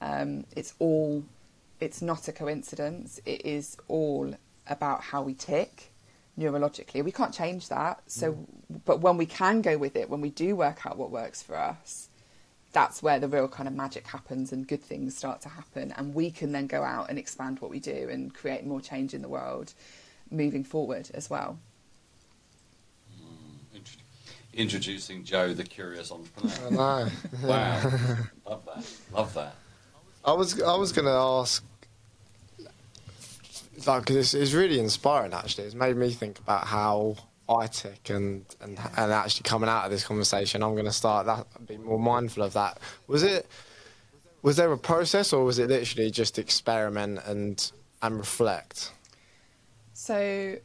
[0.00, 1.24] Um, it's all
[1.80, 3.20] it's not a coincidence.
[3.24, 4.34] It is all
[4.68, 5.92] about how we tick
[6.38, 7.02] neurologically.
[7.02, 8.02] We can't change that.
[8.06, 8.46] So, mm.
[8.84, 11.56] but when we can go with it, when we do work out what works for
[11.56, 12.09] us,
[12.72, 15.92] that's where the real kind of magic happens and good things start to happen.
[15.96, 19.14] And we can then go out and expand what we do and create more change
[19.14, 19.74] in the world
[20.30, 21.58] moving forward as well.
[23.20, 23.80] Mm,
[24.54, 26.66] Introducing Jo, the curious entrepreneur.
[26.66, 27.08] I know.
[27.48, 27.82] wow,
[28.46, 28.92] love that.
[29.12, 29.54] Love that.
[30.24, 31.64] I was I was going to ask
[33.86, 35.64] like cause it's, it's really inspiring actually.
[35.64, 37.16] It's made me think about how
[37.50, 41.26] I tick and, and and actually coming out of this conversation, I'm going to start
[41.26, 42.78] that be more mindful of that.
[43.06, 43.46] Was it
[44.42, 47.70] was there a process or was it literally just experiment and
[48.02, 48.92] and reflect?
[49.92, 50.56] So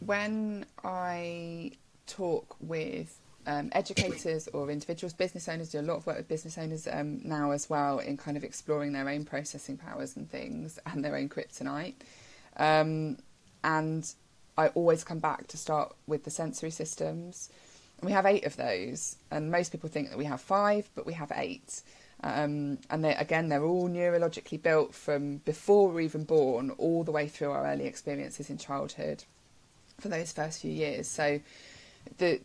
[0.00, 1.72] when I
[2.06, 6.58] talk with um, educators or individuals, business owners do a lot of work with business
[6.58, 10.78] owners um, now as well in kind of exploring their own processing powers and things
[10.86, 11.94] and their own kryptonite.
[12.56, 13.18] Um,
[13.64, 14.12] and
[14.56, 17.50] I always come back to start with the sensory systems.
[18.00, 21.06] And we have eight of those, and most people think that we have five, but
[21.06, 21.82] we have eight.
[22.24, 27.12] Um, and they, again, they're all neurologically built from before we're even born, all the
[27.12, 29.24] way through our early experiences in childhood,
[30.00, 31.06] for those first few years.
[31.06, 31.40] So,
[32.18, 32.40] the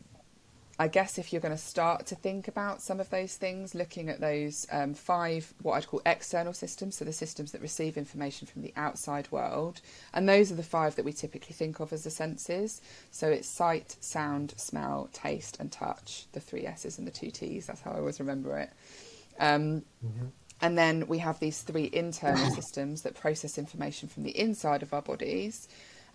[0.79, 4.09] I guess if you're going to start to think about some of those things, looking
[4.09, 8.45] at those um, five, what I'd call external systems, so the systems that receive information
[8.45, 9.81] from the outside world,
[10.13, 12.81] and those are the five that we typically think of as the senses.
[13.09, 17.65] So it's sight, sound, smell, taste, and touch, the three S's and the two T's,
[17.65, 18.69] that's how I always remember it.
[19.39, 20.27] Um, mm-hmm.
[20.61, 24.93] And then we have these three internal systems that process information from the inside of
[24.93, 25.67] our bodies.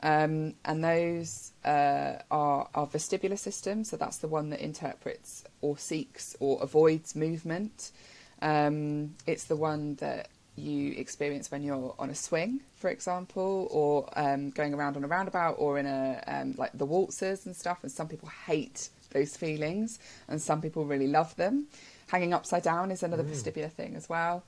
[0.03, 5.79] Um, and those uh, are our vestibular system, so that's the one that interprets or
[5.79, 7.93] seeks or avoids movement.
[8.41, 14.09] Um, it's the one that you experience when you're on a swing, for example, or
[14.19, 17.79] um, going around on a roundabout, or in a um, like the waltzers and stuff.
[17.83, 21.69] And some people hate those feelings, and some people really love them.
[22.09, 23.31] Hanging upside down is another mm.
[23.31, 24.43] vestibular thing as well.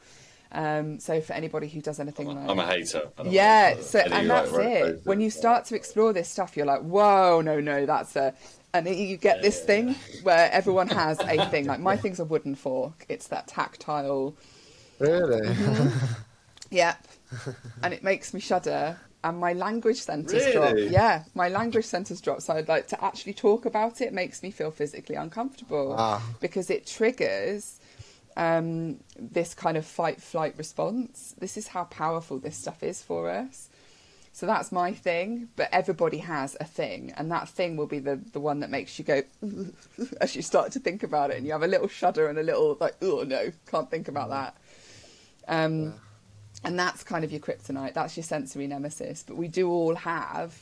[0.54, 3.08] Um, so for anybody who does anything I'm a, like, I'm a hater.
[3.24, 3.76] yeah.
[3.80, 4.82] So and that's right, it.
[4.84, 8.34] Right, when you start to explore this stuff, you're like, whoa, no, no, that's a
[8.72, 11.66] and you get this thing where everyone has a thing.
[11.66, 13.04] Like my thing's a wooden fork.
[13.08, 14.34] It's that tactile.
[14.98, 15.48] Really?
[16.70, 17.06] Yep.
[17.82, 18.98] and it makes me shudder.
[19.22, 20.72] And my language centers drop.
[20.74, 20.88] Really?
[20.88, 22.42] Yeah, my language centers drop.
[22.42, 24.12] So I'd like to actually talk about it.
[24.12, 26.20] Makes me feel physically uncomfortable Wow.
[26.40, 27.78] because it triggers
[28.36, 31.34] um, this kind of fight flight response.
[31.38, 33.68] This is how powerful this stuff is for us.
[34.32, 38.16] So that's my thing, but everybody has a thing, and that thing will be the,
[38.32, 39.22] the one that makes you go
[40.20, 42.42] as you start to think about it, and you have a little shudder and a
[42.42, 44.56] little like, oh no, can't think about that.
[45.46, 45.94] Um,
[46.64, 47.92] And that's kind of your kryptonite.
[47.94, 49.22] That's your sensory nemesis.
[49.22, 50.58] But we do all have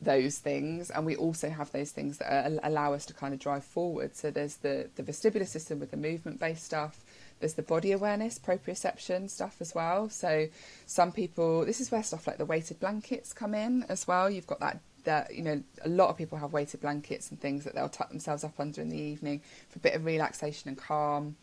[0.00, 3.40] those things, and we also have those things that are, allow us to kind of
[3.40, 4.16] drive forward.
[4.16, 7.03] So there's the the vestibular system with the movement based stuff.
[7.40, 10.08] There's the body awareness, proprioception stuff as well.
[10.08, 10.48] So
[10.86, 14.30] some people, this is where stuff like the weighted blankets come in as well.
[14.30, 17.64] You've got that that you know a lot of people have weighted blankets and things
[17.64, 20.78] that they'll tuck themselves up under in the evening for a bit of relaxation and
[20.78, 21.36] calm.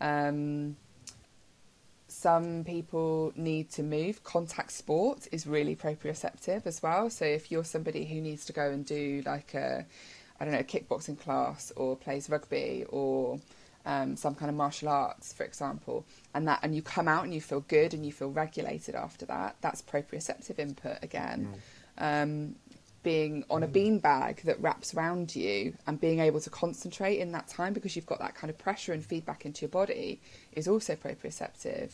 [0.00, 0.76] Um,
[2.08, 4.22] some people need to move.
[4.22, 7.10] Contact sport is really proprioceptive as well.
[7.10, 9.84] So if you're somebody who needs to go and do like a,
[10.38, 13.40] I don't know, kickboxing class or plays rugby or
[13.86, 17.34] um, some kind of martial arts, for example, and that and you come out and
[17.34, 21.54] you feel good and you feel regulated after that, that's proprioceptive input again.
[21.98, 22.56] Um,
[23.02, 27.46] being on a beanbag that wraps around you and being able to concentrate in that
[27.46, 30.20] time because you've got that kind of pressure and feedback into your body
[30.52, 31.90] is also proprioceptive.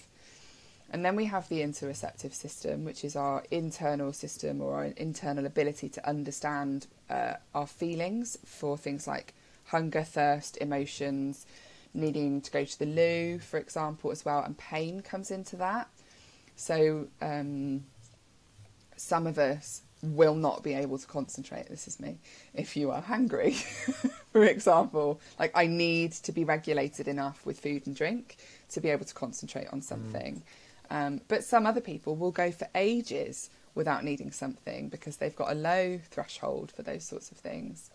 [0.93, 5.47] And then we have the interoceptive system, which is our internal system or our internal
[5.47, 9.35] ability to understand uh, our feelings for things like
[9.67, 11.47] hunger, thirst, emotions,
[11.95, 14.43] needing to go to the loo, for example, as well.
[14.43, 15.89] And pain comes into that.
[16.57, 17.85] So um,
[18.97, 21.69] some of us will not be able to concentrate.
[21.69, 22.19] This is me.
[22.55, 23.53] If you are hungry,
[24.33, 28.37] for example, like I need to be regulated enough with food and drink
[28.71, 30.43] to be able to concentrate on something.
[30.91, 35.53] Um, but some other people will go for ages without needing something because they've got
[35.53, 37.91] a low threshold for those sorts of things.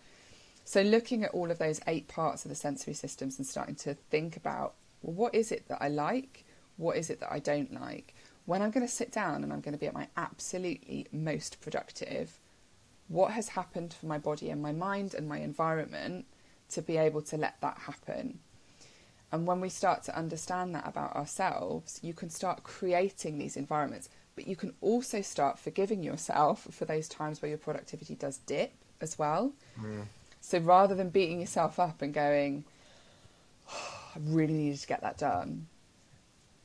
[0.67, 3.93] So, looking at all of those eight parts of the sensory systems and starting to
[3.93, 4.73] think about,
[5.03, 6.43] well, what is it that I like?
[6.77, 8.15] What is it that I don't like?
[8.45, 11.61] When I'm going to sit down and I'm going to be at my absolutely most
[11.61, 12.39] productive,
[13.07, 16.25] what has happened for my body and my mind and my environment
[16.69, 18.39] to be able to let that happen?
[19.31, 24.09] And when we start to understand that about ourselves, you can start creating these environments,
[24.35, 28.73] but you can also start forgiving yourself for those times where your productivity does dip
[28.99, 29.53] as well.
[30.45, 32.65] So rather than beating yourself up and going,
[33.67, 35.65] "Oh, I really needed to get that done,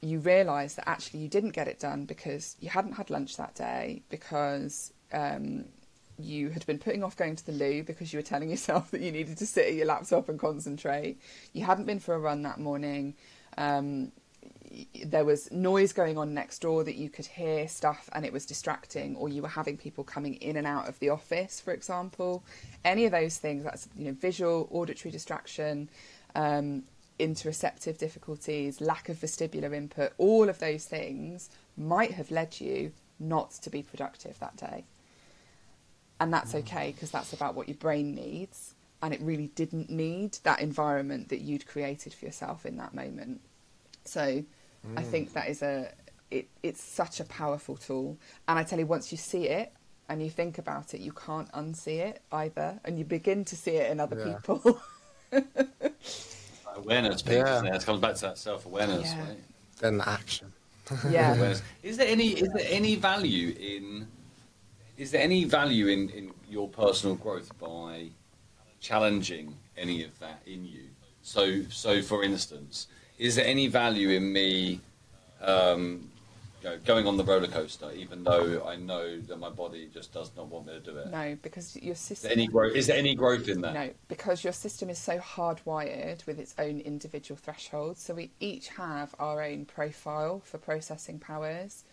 [0.02, 3.54] you realise that actually you didn't get it done because you hadn't had lunch that
[3.54, 5.64] day, because um,
[6.18, 9.00] you had been putting off going to the loo because you were telling yourself that
[9.00, 11.18] you needed to sit at your laptop and concentrate.
[11.54, 13.14] You hadn't been for a run that morning.
[13.56, 14.12] Um,
[15.04, 18.46] there was noise going on next door that you could hear stuff and it was
[18.46, 22.44] distracting, or you were having people coming in and out of the office, for example.
[22.84, 25.88] Any of those things, that's you know, visual, auditory distraction,
[26.34, 26.84] um,
[27.18, 33.50] interoceptive difficulties, lack of vestibular input, all of those things might have led you not
[33.50, 34.84] to be productive that day.
[36.20, 38.74] And that's okay because that's about what your brain needs.
[39.02, 43.40] And it really didn't need that environment that you'd created for yourself in that moment.
[44.04, 44.44] So
[44.96, 45.32] I think mm.
[45.34, 45.92] that is a,
[46.30, 48.18] it, it's such a powerful tool.
[48.48, 49.72] And I tell you, once you see it
[50.08, 52.80] and you think about it, you can't unsee it either.
[52.84, 54.36] And you begin to see it in other Yeah.
[54.36, 54.80] people.
[56.76, 57.64] Awareness piece, Yeah.
[57.64, 57.74] it?
[57.74, 59.28] It comes back to that self awareness, Yeah.
[59.28, 59.38] right?
[59.78, 60.52] Then the action.
[61.08, 61.34] yeah.
[61.36, 61.62] Awareness.
[61.82, 64.08] Is there any is there any value in
[64.96, 68.08] is there any value in, in your personal growth by
[68.80, 70.84] challenging any of that in you?
[71.22, 72.88] So so for instance,
[73.20, 74.80] is there any value in me
[75.42, 76.10] um,
[76.62, 80.12] you know, going on the roller coaster even though I know that my body just
[80.12, 81.08] does not want me to do it?
[81.08, 82.28] No, because your Is system.
[82.28, 83.74] there any growth is there any growth in that?
[83.74, 88.02] No, because your system is so hardwired with its own individual thresholds.
[88.02, 91.84] So we each have our own profile for processing powers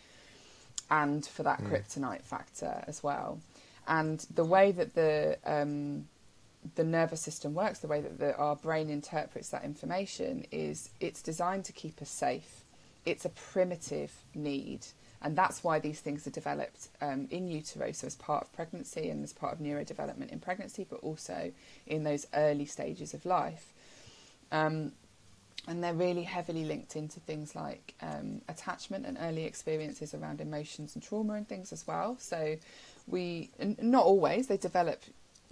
[0.89, 3.39] and for that kryptonite factor as well.
[3.87, 6.07] And the way that the um,
[6.75, 11.21] the nervous system works, the way that the, our brain interprets that information is it's
[11.21, 12.63] designed to keep us safe.
[13.05, 14.85] It's a primitive need.
[15.21, 19.09] And that's why these things are developed um, in utero, so as part of pregnancy
[19.09, 21.51] and as part of neurodevelopment in pregnancy, but also
[21.87, 23.73] in those early stages of life.
[24.51, 24.91] Um,
[25.67, 30.95] and they're really heavily linked into things like um, attachment and early experiences around emotions
[30.95, 32.15] and trauma and things as well.
[32.19, 32.55] So
[33.07, 33.49] we,
[33.81, 35.01] not always, they develop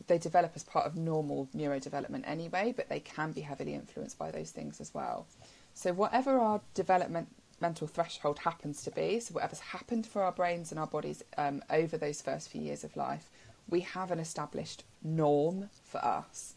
[0.08, 4.32] they develop as part of normal neurodevelopment anyway, but they can be heavily influenced by
[4.32, 5.26] those things as well.
[5.74, 10.80] So whatever our developmental threshold happens to be, so whatever's happened for our brains and
[10.80, 13.30] our bodies um, over those first few years of life,
[13.70, 16.54] we have an established norm for us.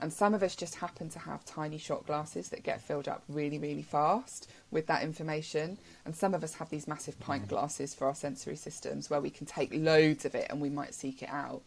[0.00, 3.22] And some of us just happen to have tiny shot glasses that get filled up
[3.28, 5.78] really, really fast with that information.
[6.04, 9.30] And some of us have these massive pint glasses for our sensory systems where we
[9.30, 11.62] can take loads of it and we might seek it out.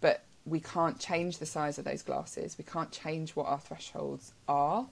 [0.00, 2.56] But we can't change the size of those glasses.
[2.58, 4.86] We can't change what our thresholds are.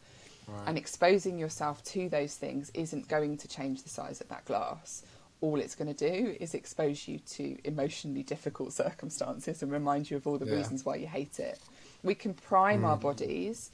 [0.49, 0.69] Right.
[0.69, 5.03] And exposing yourself to those things isn't going to change the size of that glass.
[5.41, 10.17] All it's going to do is expose you to emotionally difficult circumstances and remind you
[10.17, 10.57] of all the yeah.
[10.57, 11.59] reasons why you hate it.
[12.03, 12.87] We can prime mm.
[12.87, 13.71] our bodies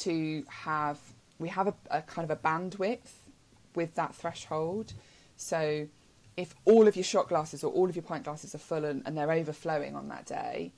[0.00, 0.98] to have,
[1.38, 3.12] we have a, a kind of a bandwidth
[3.74, 4.94] with that threshold.
[5.36, 5.86] So
[6.36, 9.02] if all of your shot glasses or all of your pint glasses are full and,
[9.06, 10.72] and they're overflowing on that day,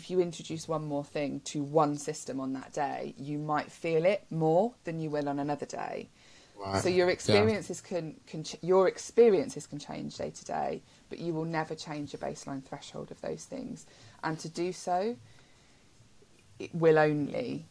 [0.00, 4.06] if you introduce one more thing to one system on that day, you might feel
[4.06, 6.08] it more than you will on another day.
[6.58, 6.82] Right.
[6.82, 7.88] So your experiences yeah.
[7.98, 10.80] can, can ch- your experiences can change day to day,
[11.10, 13.84] but you will never change your baseline threshold of those things.
[14.24, 15.16] And to do so,
[16.58, 17.66] it will only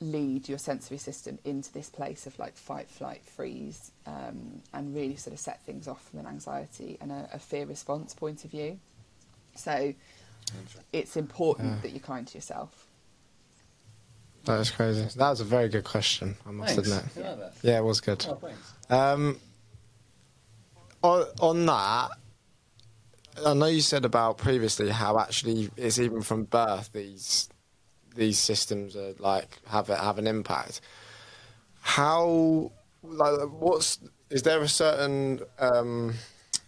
[0.00, 5.14] lead your sensory system into this place of like fight, flight, freeze, um, and really
[5.14, 8.50] sort of set things off from an anxiety and a, a fear response point of
[8.50, 8.80] view.
[9.54, 9.94] So
[10.92, 11.80] it's important yeah.
[11.82, 12.86] that you're kind to yourself.
[14.44, 15.02] That is crazy.
[15.16, 16.90] That was a very good question, I must thanks.
[16.90, 17.04] admit.
[17.16, 18.24] Yeah, yeah, it was good.
[18.28, 18.38] Oh,
[18.96, 19.38] um,
[21.02, 22.10] on, on that,
[23.44, 27.48] I know you said about previously how actually it's even from birth these
[28.16, 30.80] these systems are like have a, have an impact.
[31.80, 32.72] How
[33.02, 33.98] like what's
[34.30, 36.14] is there a certain um,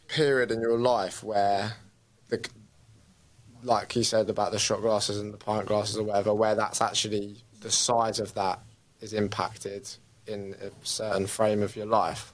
[0.08, 1.74] period in your life where
[2.28, 2.44] the
[3.62, 6.80] like you said about the shot glasses and the pint glasses or whatever, where that's
[6.80, 8.61] actually the size of that
[9.00, 9.88] is impacted
[10.26, 12.32] in a certain frame of your life?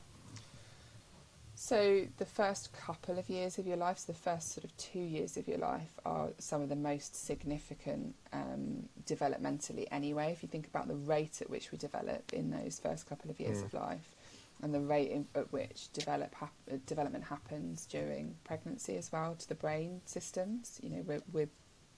[1.55, 5.01] So the first couple of years of your life, so the first sort of two
[5.01, 9.87] years of your life, are some of the most significant um, developmentally.
[9.91, 13.31] Anyway, if you think about the rate at which we develop in those first couple
[13.31, 13.65] of years mm.
[13.65, 14.16] of life,
[14.63, 16.47] and the rate in, at which develop uh,
[16.87, 20.81] development happens during pregnancy as well to the brain systems.
[20.83, 21.49] You know, we're, we're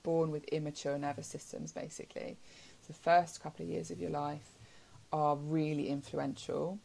[0.03, 2.37] born with immature nervous systems basically.
[2.83, 4.55] So the first couple of years of your life
[5.13, 6.79] are really influential.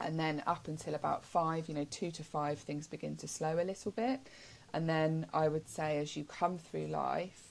[0.00, 3.58] And then up until about five, you know, two to five, things begin to slow
[3.58, 4.20] a little bit.
[4.72, 7.42] And then I would say as you come through life,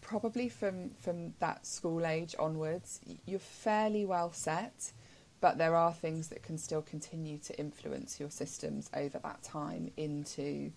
[0.00, 4.92] probably from, from that school age onwards, you're fairly well set
[5.40, 9.90] but there are things that can still continue to influence your systems over that time
[9.96, 10.70] into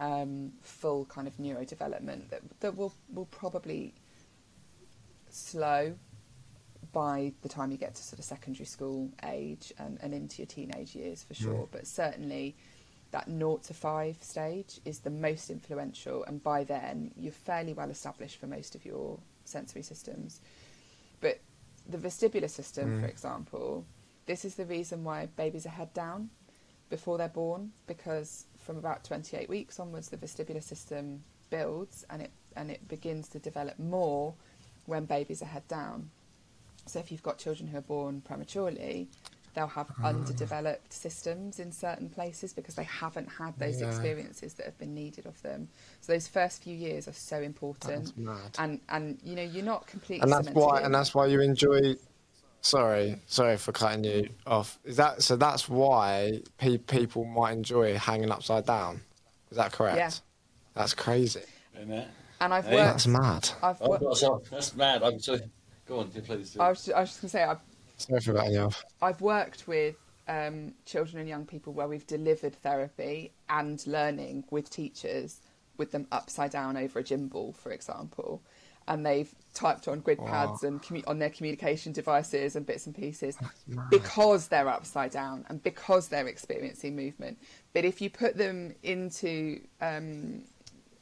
[0.00, 3.94] um, full kind of neurodevelopment that that will will probably
[5.30, 5.94] slow
[6.92, 10.46] by the time you get to sort of secondary school age and, and into your
[10.46, 11.64] teenage years for sure.
[11.64, 11.68] Mm.
[11.70, 12.56] But certainly
[13.10, 17.90] that naught to five stage is the most influential and by then you're fairly well
[17.90, 20.40] established for most of your sensory systems.
[21.20, 21.40] But
[21.88, 23.00] the vestibular system, mm.
[23.00, 23.84] for example,
[24.28, 26.30] this is the reason why babies are head down
[26.90, 32.30] before they're born because from about 28 weeks onwards the vestibular system builds and it
[32.54, 34.34] and it begins to develop more
[34.86, 36.10] when babies are head down.
[36.86, 39.08] So if you've got children who are born prematurely,
[39.54, 40.08] they'll have ah.
[40.08, 43.88] underdeveloped systems in certain places because they haven't had those yeah.
[43.88, 45.68] experiences that have been needed of them.
[46.00, 48.12] So those first few years are so important.
[48.58, 50.22] And and you know you're not completely.
[50.22, 51.96] And that's why and that's why you enjoy
[52.60, 54.78] Sorry, sorry for cutting you off.
[54.84, 55.36] Is that so?
[55.36, 59.00] That's why pe- people might enjoy hanging upside down.
[59.50, 59.96] Is that correct?
[59.96, 60.10] Yeah.
[60.74, 61.40] That's crazy.
[61.80, 62.06] Amen.
[62.40, 62.74] And I've Hey.
[62.74, 62.86] worked.
[62.86, 63.48] That's mad.
[63.62, 64.16] I've Oh, worked.
[64.18, 65.02] sorry, that's mad.
[65.02, 65.40] I'm sorry.
[65.86, 66.50] Go on, please.
[66.52, 66.60] do.
[66.60, 67.60] I was, I was just going to say I've
[67.96, 68.84] Sorry for cutting you off.
[69.02, 69.96] I've worked with
[70.28, 75.38] um, children and young people where we've delivered therapy and learning with teachers
[75.78, 78.42] with them upside down over a gym ball, for example,
[78.88, 80.68] and they've typed on grid pads wow.
[80.68, 83.36] and commu- on their communication devices and bits and pieces
[83.90, 87.38] because they're upside down and because they're experiencing movement.
[87.74, 90.42] But if you put them into um,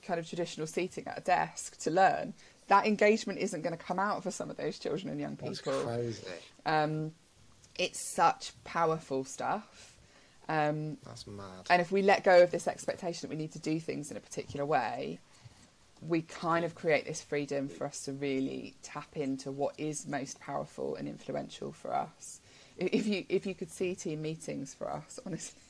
[0.02, 2.34] kind of traditional seating at a desk to learn,
[2.68, 5.72] that engagement isn't going to come out for some of those children and young people.
[5.72, 6.26] That's crazy.
[6.66, 7.12] Um,
[7.78, 9.96] it's such powerful stuff.
[10.48, 11.66] Um, That's mad.
[11.70, 14.16] And if we let go of this expectation that we need to do things in
[14.16, 15.20] a particular way,
[16.00, 20.40] we kind of create this freedom for us to really tap into what is most
[20.40, 22.40] powerful and influential for us.
[22.76, 25.60] If you if you could see team meetings for us, honestly,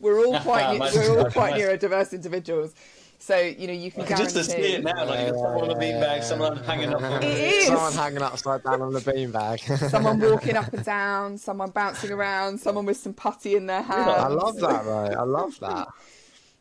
[0.00, 2.74] we're all quite we're all quite neurodiverse individuals,
[3.18, 4.24] So you know you can guarantee.
[4.24, 7.02] Just to see it now, like you got someone on the beanbag, someone hanging up.
[7.02, 7.66] On It is.
[7.66, 9.90] Someone hanging upside down on the beanbag.
[9.90, 14.10] someone walking up and down, someone bouncing around, someone with some putty in their hand.
[14.10, 15.16] I love that, right?
[15.16, 15.88] I love that.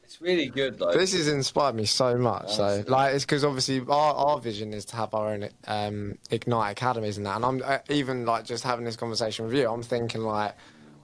[0.05, 0.93] It's really good, though.
[0.93, 2.53] This has inspired me so much.
[2.53, 6.73] So, like, it's because obviously our, our vision is to have our own um, Ignite
[6.73, 7.37] academies and that.
[7.37, 9.67] And I'm uh, even like just having this conversation with you.
[9.67, 10.55] I'm thinking like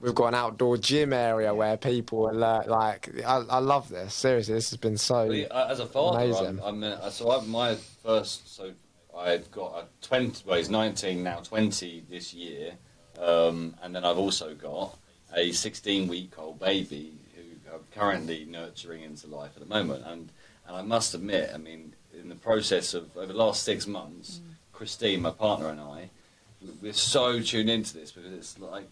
[0.02, 3.10] we've got an outdoor gym area where people are like.
[3.26, 4.14] I, I love this.
[4.14, 5.32] Seriously, this has been so.
[5.32, 6.60] As a father, Amazing.
[6.64, 8.72] I'm, I'm uh, so I've my first, so
[9.18, 12.74] I've got a 20, well, he's 19 now, 20 this year,
[13.20, 14.98] um, and then I've also got
[15.36, 17.21] a 16 week old baby
[17.96, 20.30] currently nurturing into life at the moment, and
[20.68, 24.40] and I must admit, I mean, in the process of over the last six months,
[24.74, 26.10] Christine, my partner, and I,
[26.62, 28.90] we- we're so tuned into this because it's like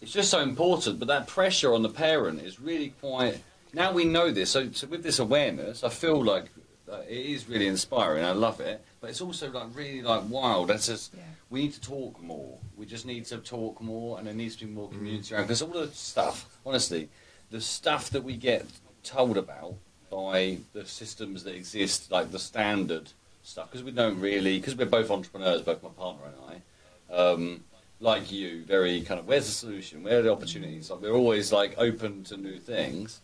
[0.00, 0.98] it's just so important.
[0.98, 3.42] But that pressure on the parent is really quite.
[3.72, 6.46] Now we know this, so, so with this awareness, I feel like
[6.90, 8.24] uh, it is really inspiring.
[8.24, 10.68] I love it, but it's also like really like wild.
[10.68, 11.22] That's just Yeah.
[11.50, 12.58] we need to talk more.
[12.76, 15.44] We just need to talk more, and there needs to be more community around.
[15.44, 17.08] Because all the stuff, honestly,
[17.50, 18.66] the stuff that we get
[19.02, 19.74] told about
[20.10, 23.10] by the systems that exist, like the standard
[23.42, 26.62] stuff, because we don't really, because we're both entrepreneurs, both my partner and
[27.10, 27.14] I.
[27.14, 27.64] Um,
[28.00, 30.02] like you, very kind of where's the solution?
[30.02, 30.90] Where are the opportunities?
[30.90, 33.20] Like we're always like open to new things,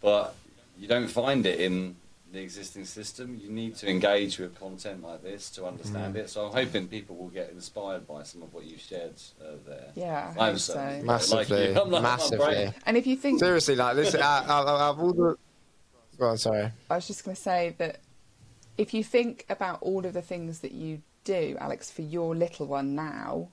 [0.00, 0.34] but
[0.78, 1.96] you don't find it in
[2.32, 3.38] the existing system.
[3.40, 6.30] You need to engage with content like this to understand it.
[6.30, 9.88] So I'm hoping people will get inspired by some of what you've shared uh, there.
[9.94, 11.00] Yeah, I I'm hope so.
[11.04, 11.82] Massively, like.
[11.82, 12.72] I'm like, massively.
[12.84, 14.14] And if you think, Seriously, like this.
[14.14, 15.36] out, out, out of all the.
[16.18, 16.70] Go on, sorry.
[16.90, 18.00] I was just going to say that
[18.78, 22.66] if you think about all of the things that you do, Alex, for your little
[22.66, 23.48] one now,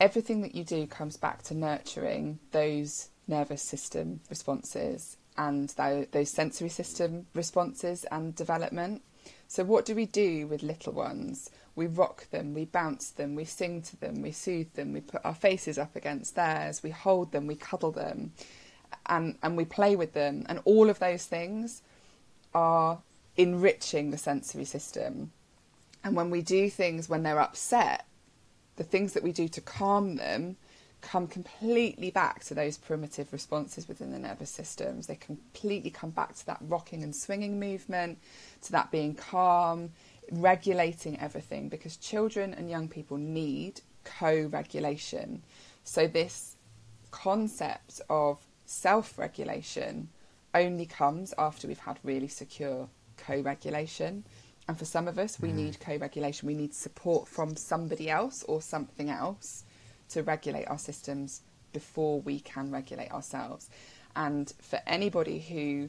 [0.00, 6.30] everything that you do comes back to nurturing those nervous system responses and tho- those
[6.30, 9.02] sensory system responses and development.
[9.48, 11.50] So, what do we do with little ones?
[11.76, 15.24] We rock them, we bounce them, we sing to them, we soothe them, we put
[15.24, 18.32] our faces up against theirs, we hold them, we cuddle them,
[19.06, 20.46] and, and we play with them.
[20.48, 21.82] And all of those things
[22.54, 23.00] are
[23.36, 25.32] enriching the sensory system.
[26.04, 28.06] And when we do things when they're upset,
[28.76, 30.56] the things that we do to calm them
[31.04, 35.06] come completely back to those primitive responses within the nervous systems.
[35.06, 38.18] They completely come back to that rocking and swinging movement,
[38.62, 39.90] to that being calm,
[40.30, 45.42] regulating everything, because children and young people need co regulation.
[45.84, 46.56] So, this
[47.10, 50.08] concept of self regulation
[50.54, 52.88] only comes after we've had really secure
[53.18, 54.24] co regulation.
[54.66, 55.56] And for some of us, we mm.
[55.56, 56.46] need co regulation.
[56.46, 59.64] We need support from somebody else or something else
[60.10, 61.42] to regulate our systems
[61.72, 63.68] before we can regulate ourselves.
[64.16, 65.88] And for anybody who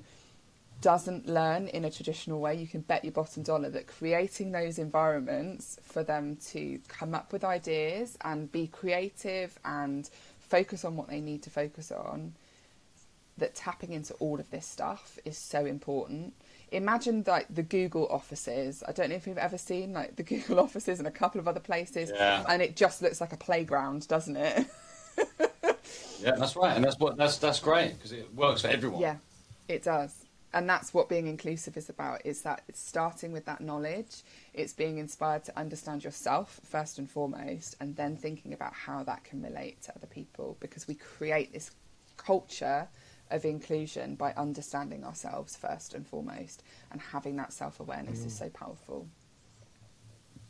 [0.82, 4.78] doesn't learn in a traditional way, you can bet your bottom dollar that creating those
[4.78, 10.10] environments for them to come up with ideas and be creative and
[10.40, 12.34] focus on what they need to focus on,
[13.38, 16.34] that tapping into all of this stuff is so important.
[16.72, 18.84] Imagine like the Google offices.
[18.88, 21.48] I don't know if you've ever seen like the Google offices and a couple of
[21.48, 22.44] other places, Yeah.
[22.50, 24.66] and it just looks like a playground, doesn't it?
[26.20, 29.02] Yeah, that's right, and that's what that's that's great because it works for everyone.
[29.02, 29.18] Yeah,
[29.68, 30.26] it does.
[30.54, 34.72] And that's what being inclusive is about is that it's starting with that knowledge, it's
[34.72, 39.44] being inspired to understand yourself first and foremost, and then thinking about how that can
[39.44, 41.72] relate to other people because we create this
[42.16, 42.88] culture
[43.32, 49.08] of inclusion by understanding ourselves first and foremost and having that self-awareness is so powerful.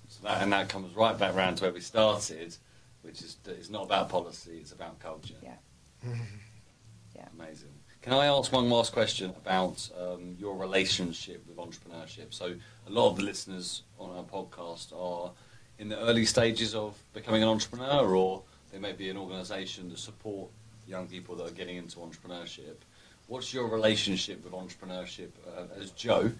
[0.08, 2.56] So that, and that comes right back round to where we started,
[3.02, 5.36] which is it's not about policy; it's about culture.
[5.42, 5.56] Yeah.
[7.16, 7.28] Yeah.
[7.40, 7.70] Amazing.
[8.02, 12.34] Can I ask one last question about um, your relationship with entrepreneurship?
[12.34, 12.56] So,
[12.88, 15.32] a lot of the listeners on our podcast are
[15.80, 20.00] in the early stages of becoming an entrepreneur, or they may be an organisation that
[20.00, 20.50] support
[20.88, 22.76] young people that are getting into entrepreneurship.
[23.28, 26.32] What's your relationship with entrepreneurship uh, as Jo,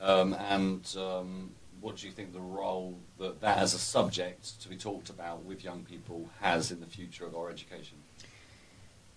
[0.00, 1.50] um, and um,
[1.80, 5.44] what do you think the role that that as a subject to be talked about
[5.44, 7.98] with young people has in the future of our education?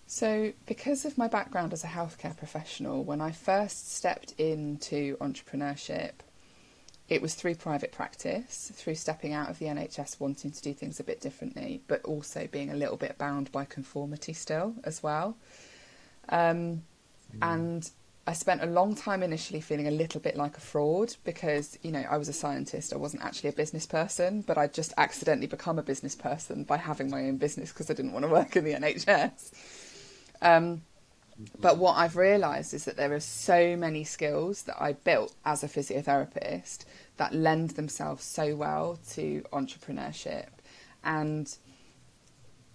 [0.06, 6.12] So, because of my background as a healthcare professional, when I first stepped into entrepreneurship,
[7.08, 11.00] it was through private practice, through stepping out of the NHS, wanting to do things
[11.00, 15.36] a bit differently, but also being a little bit bound by conformity still as well.
[16.28, 16.82] Um,
[17.42, 17.90] And
[18.26, 21.90] I spent a long time initially feeling a little bit like a fraud because, you
[21.92, 22.92] know, I was a scientist.
[22.92, 26.76] I wasn't actually a business person, but I'd just accidentally become a business person by
[26.76, 29.52] having my own business because I didn't want to work in the NHS.
[30.42, 30.82] Um,
[31.60, 35.62] But what I've realised is that there are so many skills that I built as
[35.62, 36.84] a physiotherapist
[37.16, 40.48] that lend themselves so well to entrepreneurship.
[41.04, 41.54] And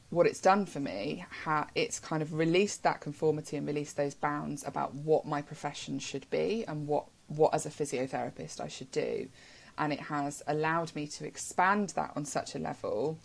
[0.09, 4.13] what it's done for me, ha- it's kind of released that conformity and released those
[4.13, 8.91] bounds about what my profession should be and what, what as a physiotherapist I should
[8.91, 9.27] do.
[9.77, 13.17] And it has allowed me to expand that on such a level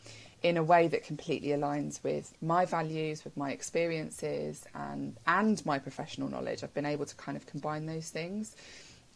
[0.43, 5.79] in a way that completely aligns with my values, with my experiences, and and my
[5.79, 6.63] professional knowledge.
[6.63, 8.55] I've been able to kind of combine those things,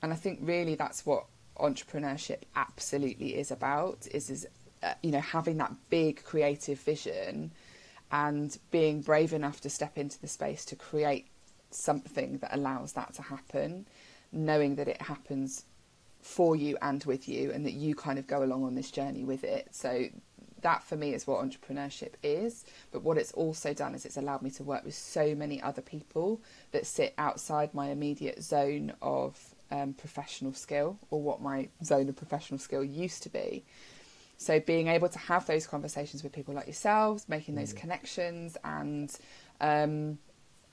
[0.03, 1.27] and I think really that's what
[1.59, 4.07] entrepreneurship absolutely is about.
[4.11, 4.47] Is is
[4.83, 7.53] uh, you know having that big creative vision
[8.11, 11.29] and being brave enough to step into the space to create
[11.71, 13.87] something that allows that to happen,
[14.33, 15.65] knowing that it happens
[16.21, 19.25] for you and with you, and that you kind of go along on this journey
[19.25, 19.69] with it.
[19.71, 20.09] So
[20.63, 22.65] that for me is what entrepreneurship is.
[22.91, 25.83] But what it's also done is it's allowed me to work with so many other
[25.83, 26.41] people
[26.73, 32.17] that sit outside my immediate zone of um, professional skill or what my zone of
[32.17, 33.65] professional skill used to be.
[34.39, 37.77] So being able to have those conversations with people like yourselves, making those mm.
[37.77, 39.17] connections and
[39.61, 40.19] um,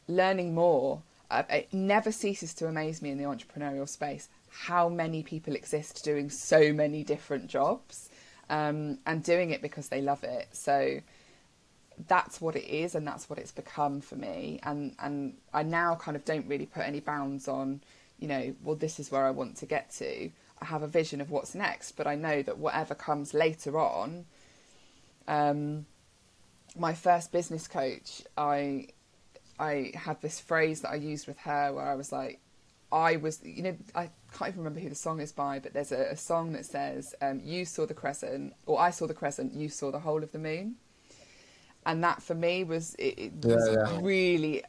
[0.07, 1.01] learning more.
[1.31, 6.03] Uh, it never ceases to amaze me in the entrepreneurial space how many people exist
[6.03, 8.09] doing so many different jobs
[8.49, 10.47] um, and doing it because they love it.
[10.51, 10.99] So
[12.07, 14.59] that's what it is, and that's what it's become for me.
[14.63, 17.81] And and I now kind of don't really put any bounds on,
[18.19, 20.29] you know, well, this is where I want to get to.
[20.61, 24.25] I have a vision of what's next, but I know that whatever comes later on.
[25.27, 25.85] Um,
[26.77, 28.87] my first business coach, I
[29.59, 32.39] I had this phrase that I used with her where I was like,
[32.91, 35.91] I was, you know, I can't even remember who the song is by, but there's
[35.91, 39.53] a, a song that says, um, "You saw the crescent, or I saw the crescent,
[39.53, 40.75] you saw the whole of the moon,"
[41.85, 43.99] and that for me was it, it yeah, was yeah.
[44.01, 44.63] really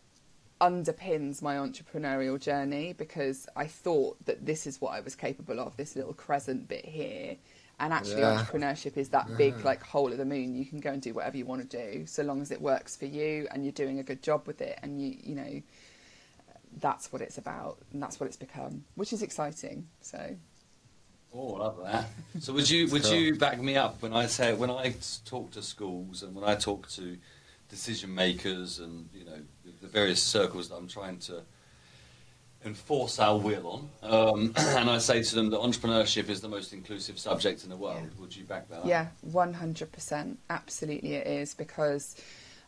[0.60, 5.76] underpins my entrepreneurial journey because I thought that this is what I was capable of,
[5.76, 7.36] this little crescent bit here.
[7.78, 8.44] And actually, yeah.
[8.44, 10.54] entrepreneurship is that big, like, whole of the moon.
[10.54, 12.94] You can go and do whatever you want to do, so long as it works
[12.94, 15.62] for you and you're doing a good job with it, and you, you know,
[16.78, 19.88] that's what it's about and that's what it's become, which is exciting.
[20.00, 20.36] So.
[21.32, 22.06] Oh, I love that.
[22.40, 23.14] So would you would cool.
[23.14, 24.94] you back me up when I say when I
[25.24, 27.18] talk to schools and when I talk to
[27.68, 29.38] decision makers and you know
[29.80, 31.42] the various circles that I'm trying to
[32.64, 36.72] enforce our will on, um, and I say to them that entrepreneurship is the most
[36.72, 38.02] inclusive subject in the world.
[38.02, 38.20] Yeah.
[38.20, 38.86] Would you back that up?
[38.86, 40.38] Yeah, one hundred percent.
[40.48, 42.16] Absolutely, it is because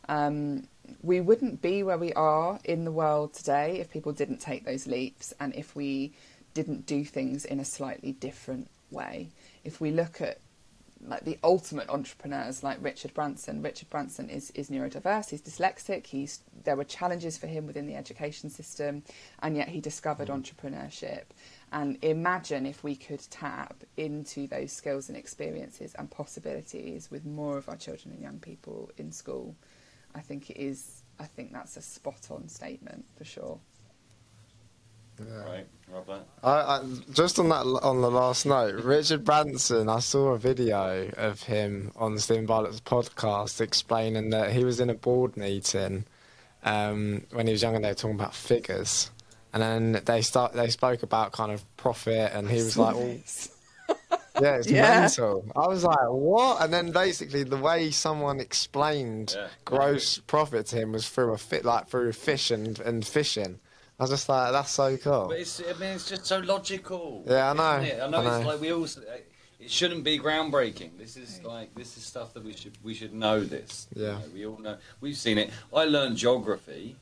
[0.09, 0.67] um,
[1.01, 4.87] we wouldn't be where we are in the world today if people didn't take those
[4.87, 6.13] leaps and if we
[6.53, 9.29] didn't do things in a slightly different way.
[9.63, 10.39] If we look at
[11.07, 13.61] like the ultimate entrepreneurs like Richard Branson.
[13.61, 17.95] Richard Branson is, is neurodiverse, he's dyslexic, he's there were challenges for him within the
[17.95, 19.03] education system
[19.41, 20.41] and yet he discovered mm.
[20.41, 21.23] entrepreneurship.
[21.71, 27.57] And imagine if we could tap into those skills and experiences and possibilities with more
[27.57, 29.55] of our children and young people in school.
[30.15, 31.03] I think it is.
[31.19, 33.59] I think that's a spot on statement for sure.
[35.19, 35.43] Yeah.
[35.43, 36.23] Right, Robert.
[36.43, 39.87] I, I, just on that, on the last note, Richard Branson.
[39.87, 44.89] I saw a video of him on Steven Bartlett's podcast explaining that he was in
[44.89, 46.05] a board meeting
[46.63, 47.79] um, when he was younger.
[47.79, 49.11] They were talking about figures,
[49.53, 50.53] and then they start.
[50.53, 53.17] They spoke about kind of profit, and he was like, "Well,
[54.41, 55.01] yeah, it's yeah.
[55.01, 55.45] mental.
[55.55, 56.61] I was like, what?
[56.61, 59.47] And then basically the way someone explained yeah.
[59.65, 63.59] gross profit to him was through a fit, like through fish and, and fishing.
[63.99, 65.27] I was just like, that's so cool.
[65.27, 67.23] But it's, I mean, it's just so logical.
[67.27, 67.63] Yeah, I know.
[67.63, 68.37] I know, I know.
[68.37, 68.85] It's like we all.
[68.85, 70.97] It shouldn't be groundbreaking.
[70.97, 73.39] This is like this is stuff that we should we should know.
[73.39, 73.87] This.
[73.93, 74.01] Yeah.
[74.01, 74.77] You know, we all know.
[74.99, 75.51] We've seen it.
[75.73, 76.97] I learned geography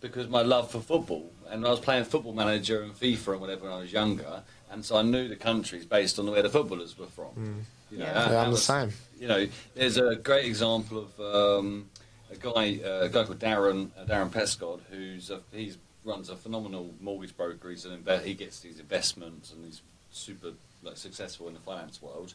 [0.00, 3.64] because my love for football, and I was playing Football Manager and FIFA and whatever
[3.64, 6.98] when I was younger and so I knew the countries based on where the footballers
[6.98, 7.34] were from.
[7.36, 7.54] Mm.
[7.90, 8.92] You know, yeah, yeah I'm the same.
[9.18, 11.20] You know, there's a great example of
[11.58, 11.90] um,
[12.30, 16.36] a guy, uh, a guy called Darren uh, Darren Pescod, who's a, he's runs a
[16.36, 17.70] phenomenal mortgage broker.
[17.70, 20.52] He's an inve- he gets these investments and he's super
[20.82, 22.34] like, successful in the finance world.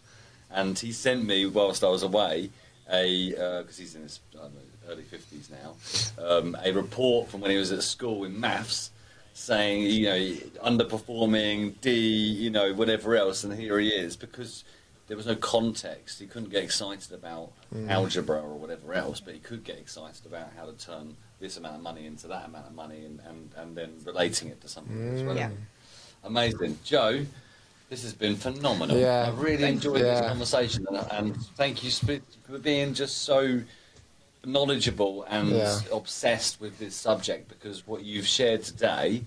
[0.51, 2.51] And he sent me whilst I was away
[2.91, 4.49] a because uh, he's in his know,
[4.87, 8.91] early fifties now, um, a report from when he was at school in maths
[9.35, 10.17] saying, you know,
[10.63, 14.63] underperforming, D, you know, whatever else, and here he is because
[15.07, 16.21] there was no context.
[16.21, 17.89] He couldn't get excited about mm.
[17.89, 21.75] algebra or whatever else, but he could get excited about how to turn this amount
[21.75, 24.95] of money into that amount of money and, and, and then relating it to something
[24.95, 25.11] mm.
[25.11, 25.59] that's relevant.
[25.59, 26.27] Yeah.
[26.29, 26.79] Amazing.
[26.85, 27.25] Jo,
[27.89, 28.97] this has been phenomenal.
[28.97, 29.25] Yeah.
[29.27, 30.21] I really enjoyed yeah.
[30.21, 33.59] this conversation and, and thank you for being just so
[34.45, 35.79] knowledgeable and Yeah.
[35.91, 39.25] obsessed with this subject because what you've shared today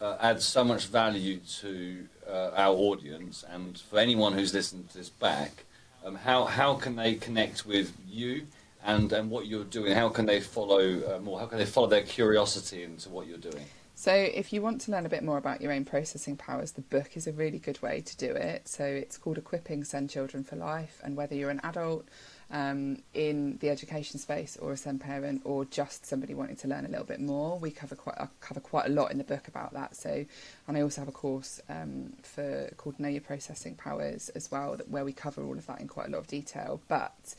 [0.00, 4.98] uh, adds so much value to uh, our audience and for anyone who's listened to
[4.98, 5.64] this back.
[6.04, 8.46] Um, how how can they connect with you
[8.82, 9.94] and and what you're doing?
[9.94, 13.36] How can they follow um, or how can they follow their curiosity into what you're
[13.36, 13.66] doing?
[13.94, 16.80] So, if you want to learn a bit more about your own processing powers, the
[16.80, 18.66] book is a really good way to do it.
[18.66, 21.02] So, it's called Equipping SEND Children for Life.
[21.04, 22.06] And whether you're an adult
[22.50, 26.84] um, in the education space or a SEND parent or just somebody wanting to learn
[26.84, 29.48] a little bit more, we cover quite I cover quite a lot in the book
[29.48, 29.96] about that.
[29.96, 30.24] So,
[30.66, 34.76] and I also have a course um, for called Know Your Processing Powers as well,
[34.76, 36.80] that, where we cover all of that in quite a lot of detail.
[36.88, 37.34] But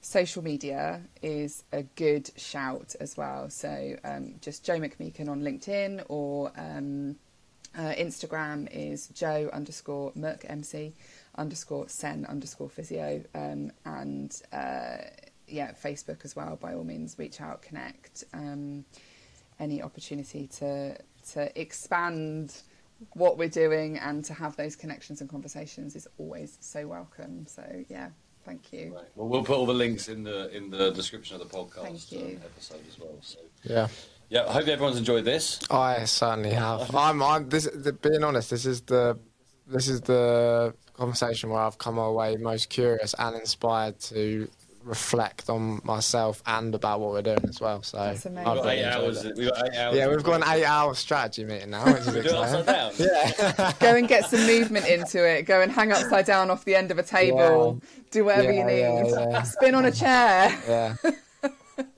[0.00, 3.50] social media is a good shout as well.
[3.50, 7.16] So um, just Jo McMeechan on LinkedIn or um,
[7.76, 10.94] uh, Instagram is Joe underscore Merc MC
[11.38, 14.98] underscore Sen underscore physio um, and uh,
[15.46, 16.56] yeah Facebook as well.
[16.60, 18.24] By all means, reach out, connect.
[18.34, 18.84] Um,
[19.60, 20.96] any opportunity to
[21.32, 22.54] to expand
[23.14, 27.46] what we're doing and to have those connections and conversations is always so welcome.
[27.46, 28.08] So yeah,
[28.44, 28.94] thank you.
[28.94, 29.04] Right.
[29.14, 32.12] Well, we'll put all the links in the in the description of the podcast Thank
[32.12, 32.40] you.
[32.44, 33.16] episode as well.
[33.20, 33.88] So Yeah.
[34.28, 35.60] yeah, I hope everyone's enjoyed this.
[35.70, 36.94] I certainly have.
[36.94, 37.22] I'm.
[37.22, 37.48] I'm.
[37.48, 37.68] This.
[37.72, 39.18] The, being honest, this is the.
[39.66, 44.48] This is the conversation where I've come away most curious and inspired to
[44.84, 47.82] reflect on myself and about what we're doing as well.
[47.82, 48.54] So That's amazing.
[48.54, 49.24] We've got eight enjoyed hours.
[49.36, 49.96] We've got eight hours.
[49.96, 53.06] Yeah, we've got an eight-hour strategy meeting now, which is do it upside exciting.
[53.06, 53.36] down.
[53.58, 53.72] Yeah.
[53.80, 55.42] Go and get some movement into it.
[55.42, 57.80] Go and hang upside down off the end of a table.
[58.10, 58.80] Do whatever Yeah, you need.
[59.10, 59.42] yeah, yeah.
[59.42, 60.58] Spin on a chair.
[60.66, 60.94] Yeah.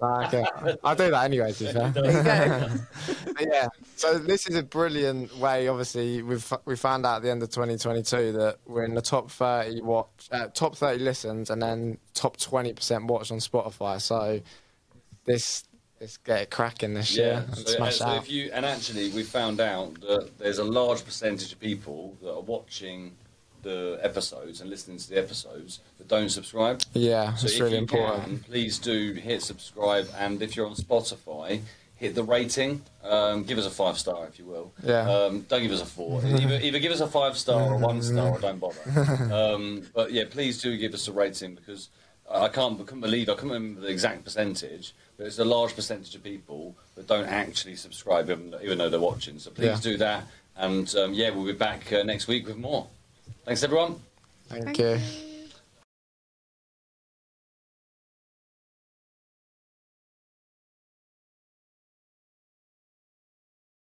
[0.00, 1.90] Like, uh, I do that anyway, to be fair.
[1.90, 2.68] There you go.
[3.34, 5.68] But yeah, so this is a brilliant way.
[5.68, 9.30] Obviously, we've we found out at the end of 2022 that we're in the top
[9.30, 14.00] 30 watch, uh, top 30 listens, and then top 20% watched on Spotify.
[14.00, 14.40] So
[15.24, 15.64] this
[16.00, 18.22] let's get it cracking this year and So, smash so out.
[18.22, 22.32] if you and actually we found out that there's a large percentage of people that
[22.32, 23.16] are watching
[23.62, 26.82] the episodes and listening to the episodes that don't subscribe.
[26.92, 28.24] yeah, So it's if really you important.
[28.24, 31.60] can, please do hit subscribe, and if you're on Spotify,
[31.96, 32.82] hit the rating.
[33.04, 34.72] Um, give us a five star if you will.
[34.82, 35.08] Yeah.
[35.10, 36.22] Um, don't give us a four.
[36.24, 38.80] either, either give us a five star or one star, or don't bother.
[39.32, 41.88] Um, but yeah, please do give us a rating because
[42.30, 45.74] I can't, I couldn't believe I couldn't remember the exact percentage, but it's a large
[45.74, 49.38] percentage of people that don't actually subscribe even, even though they're watching.
[49.38, 49.78] So please Yeah.
[49.82, 50.24] do that,
[50.56, 52.86] and um, yeah, we'll be back uh, next week with more.
[53.50, 53.96] Thanks everyone.
[54.48, 54.90] Thank, Thank you.
[54.90, 55.29] you.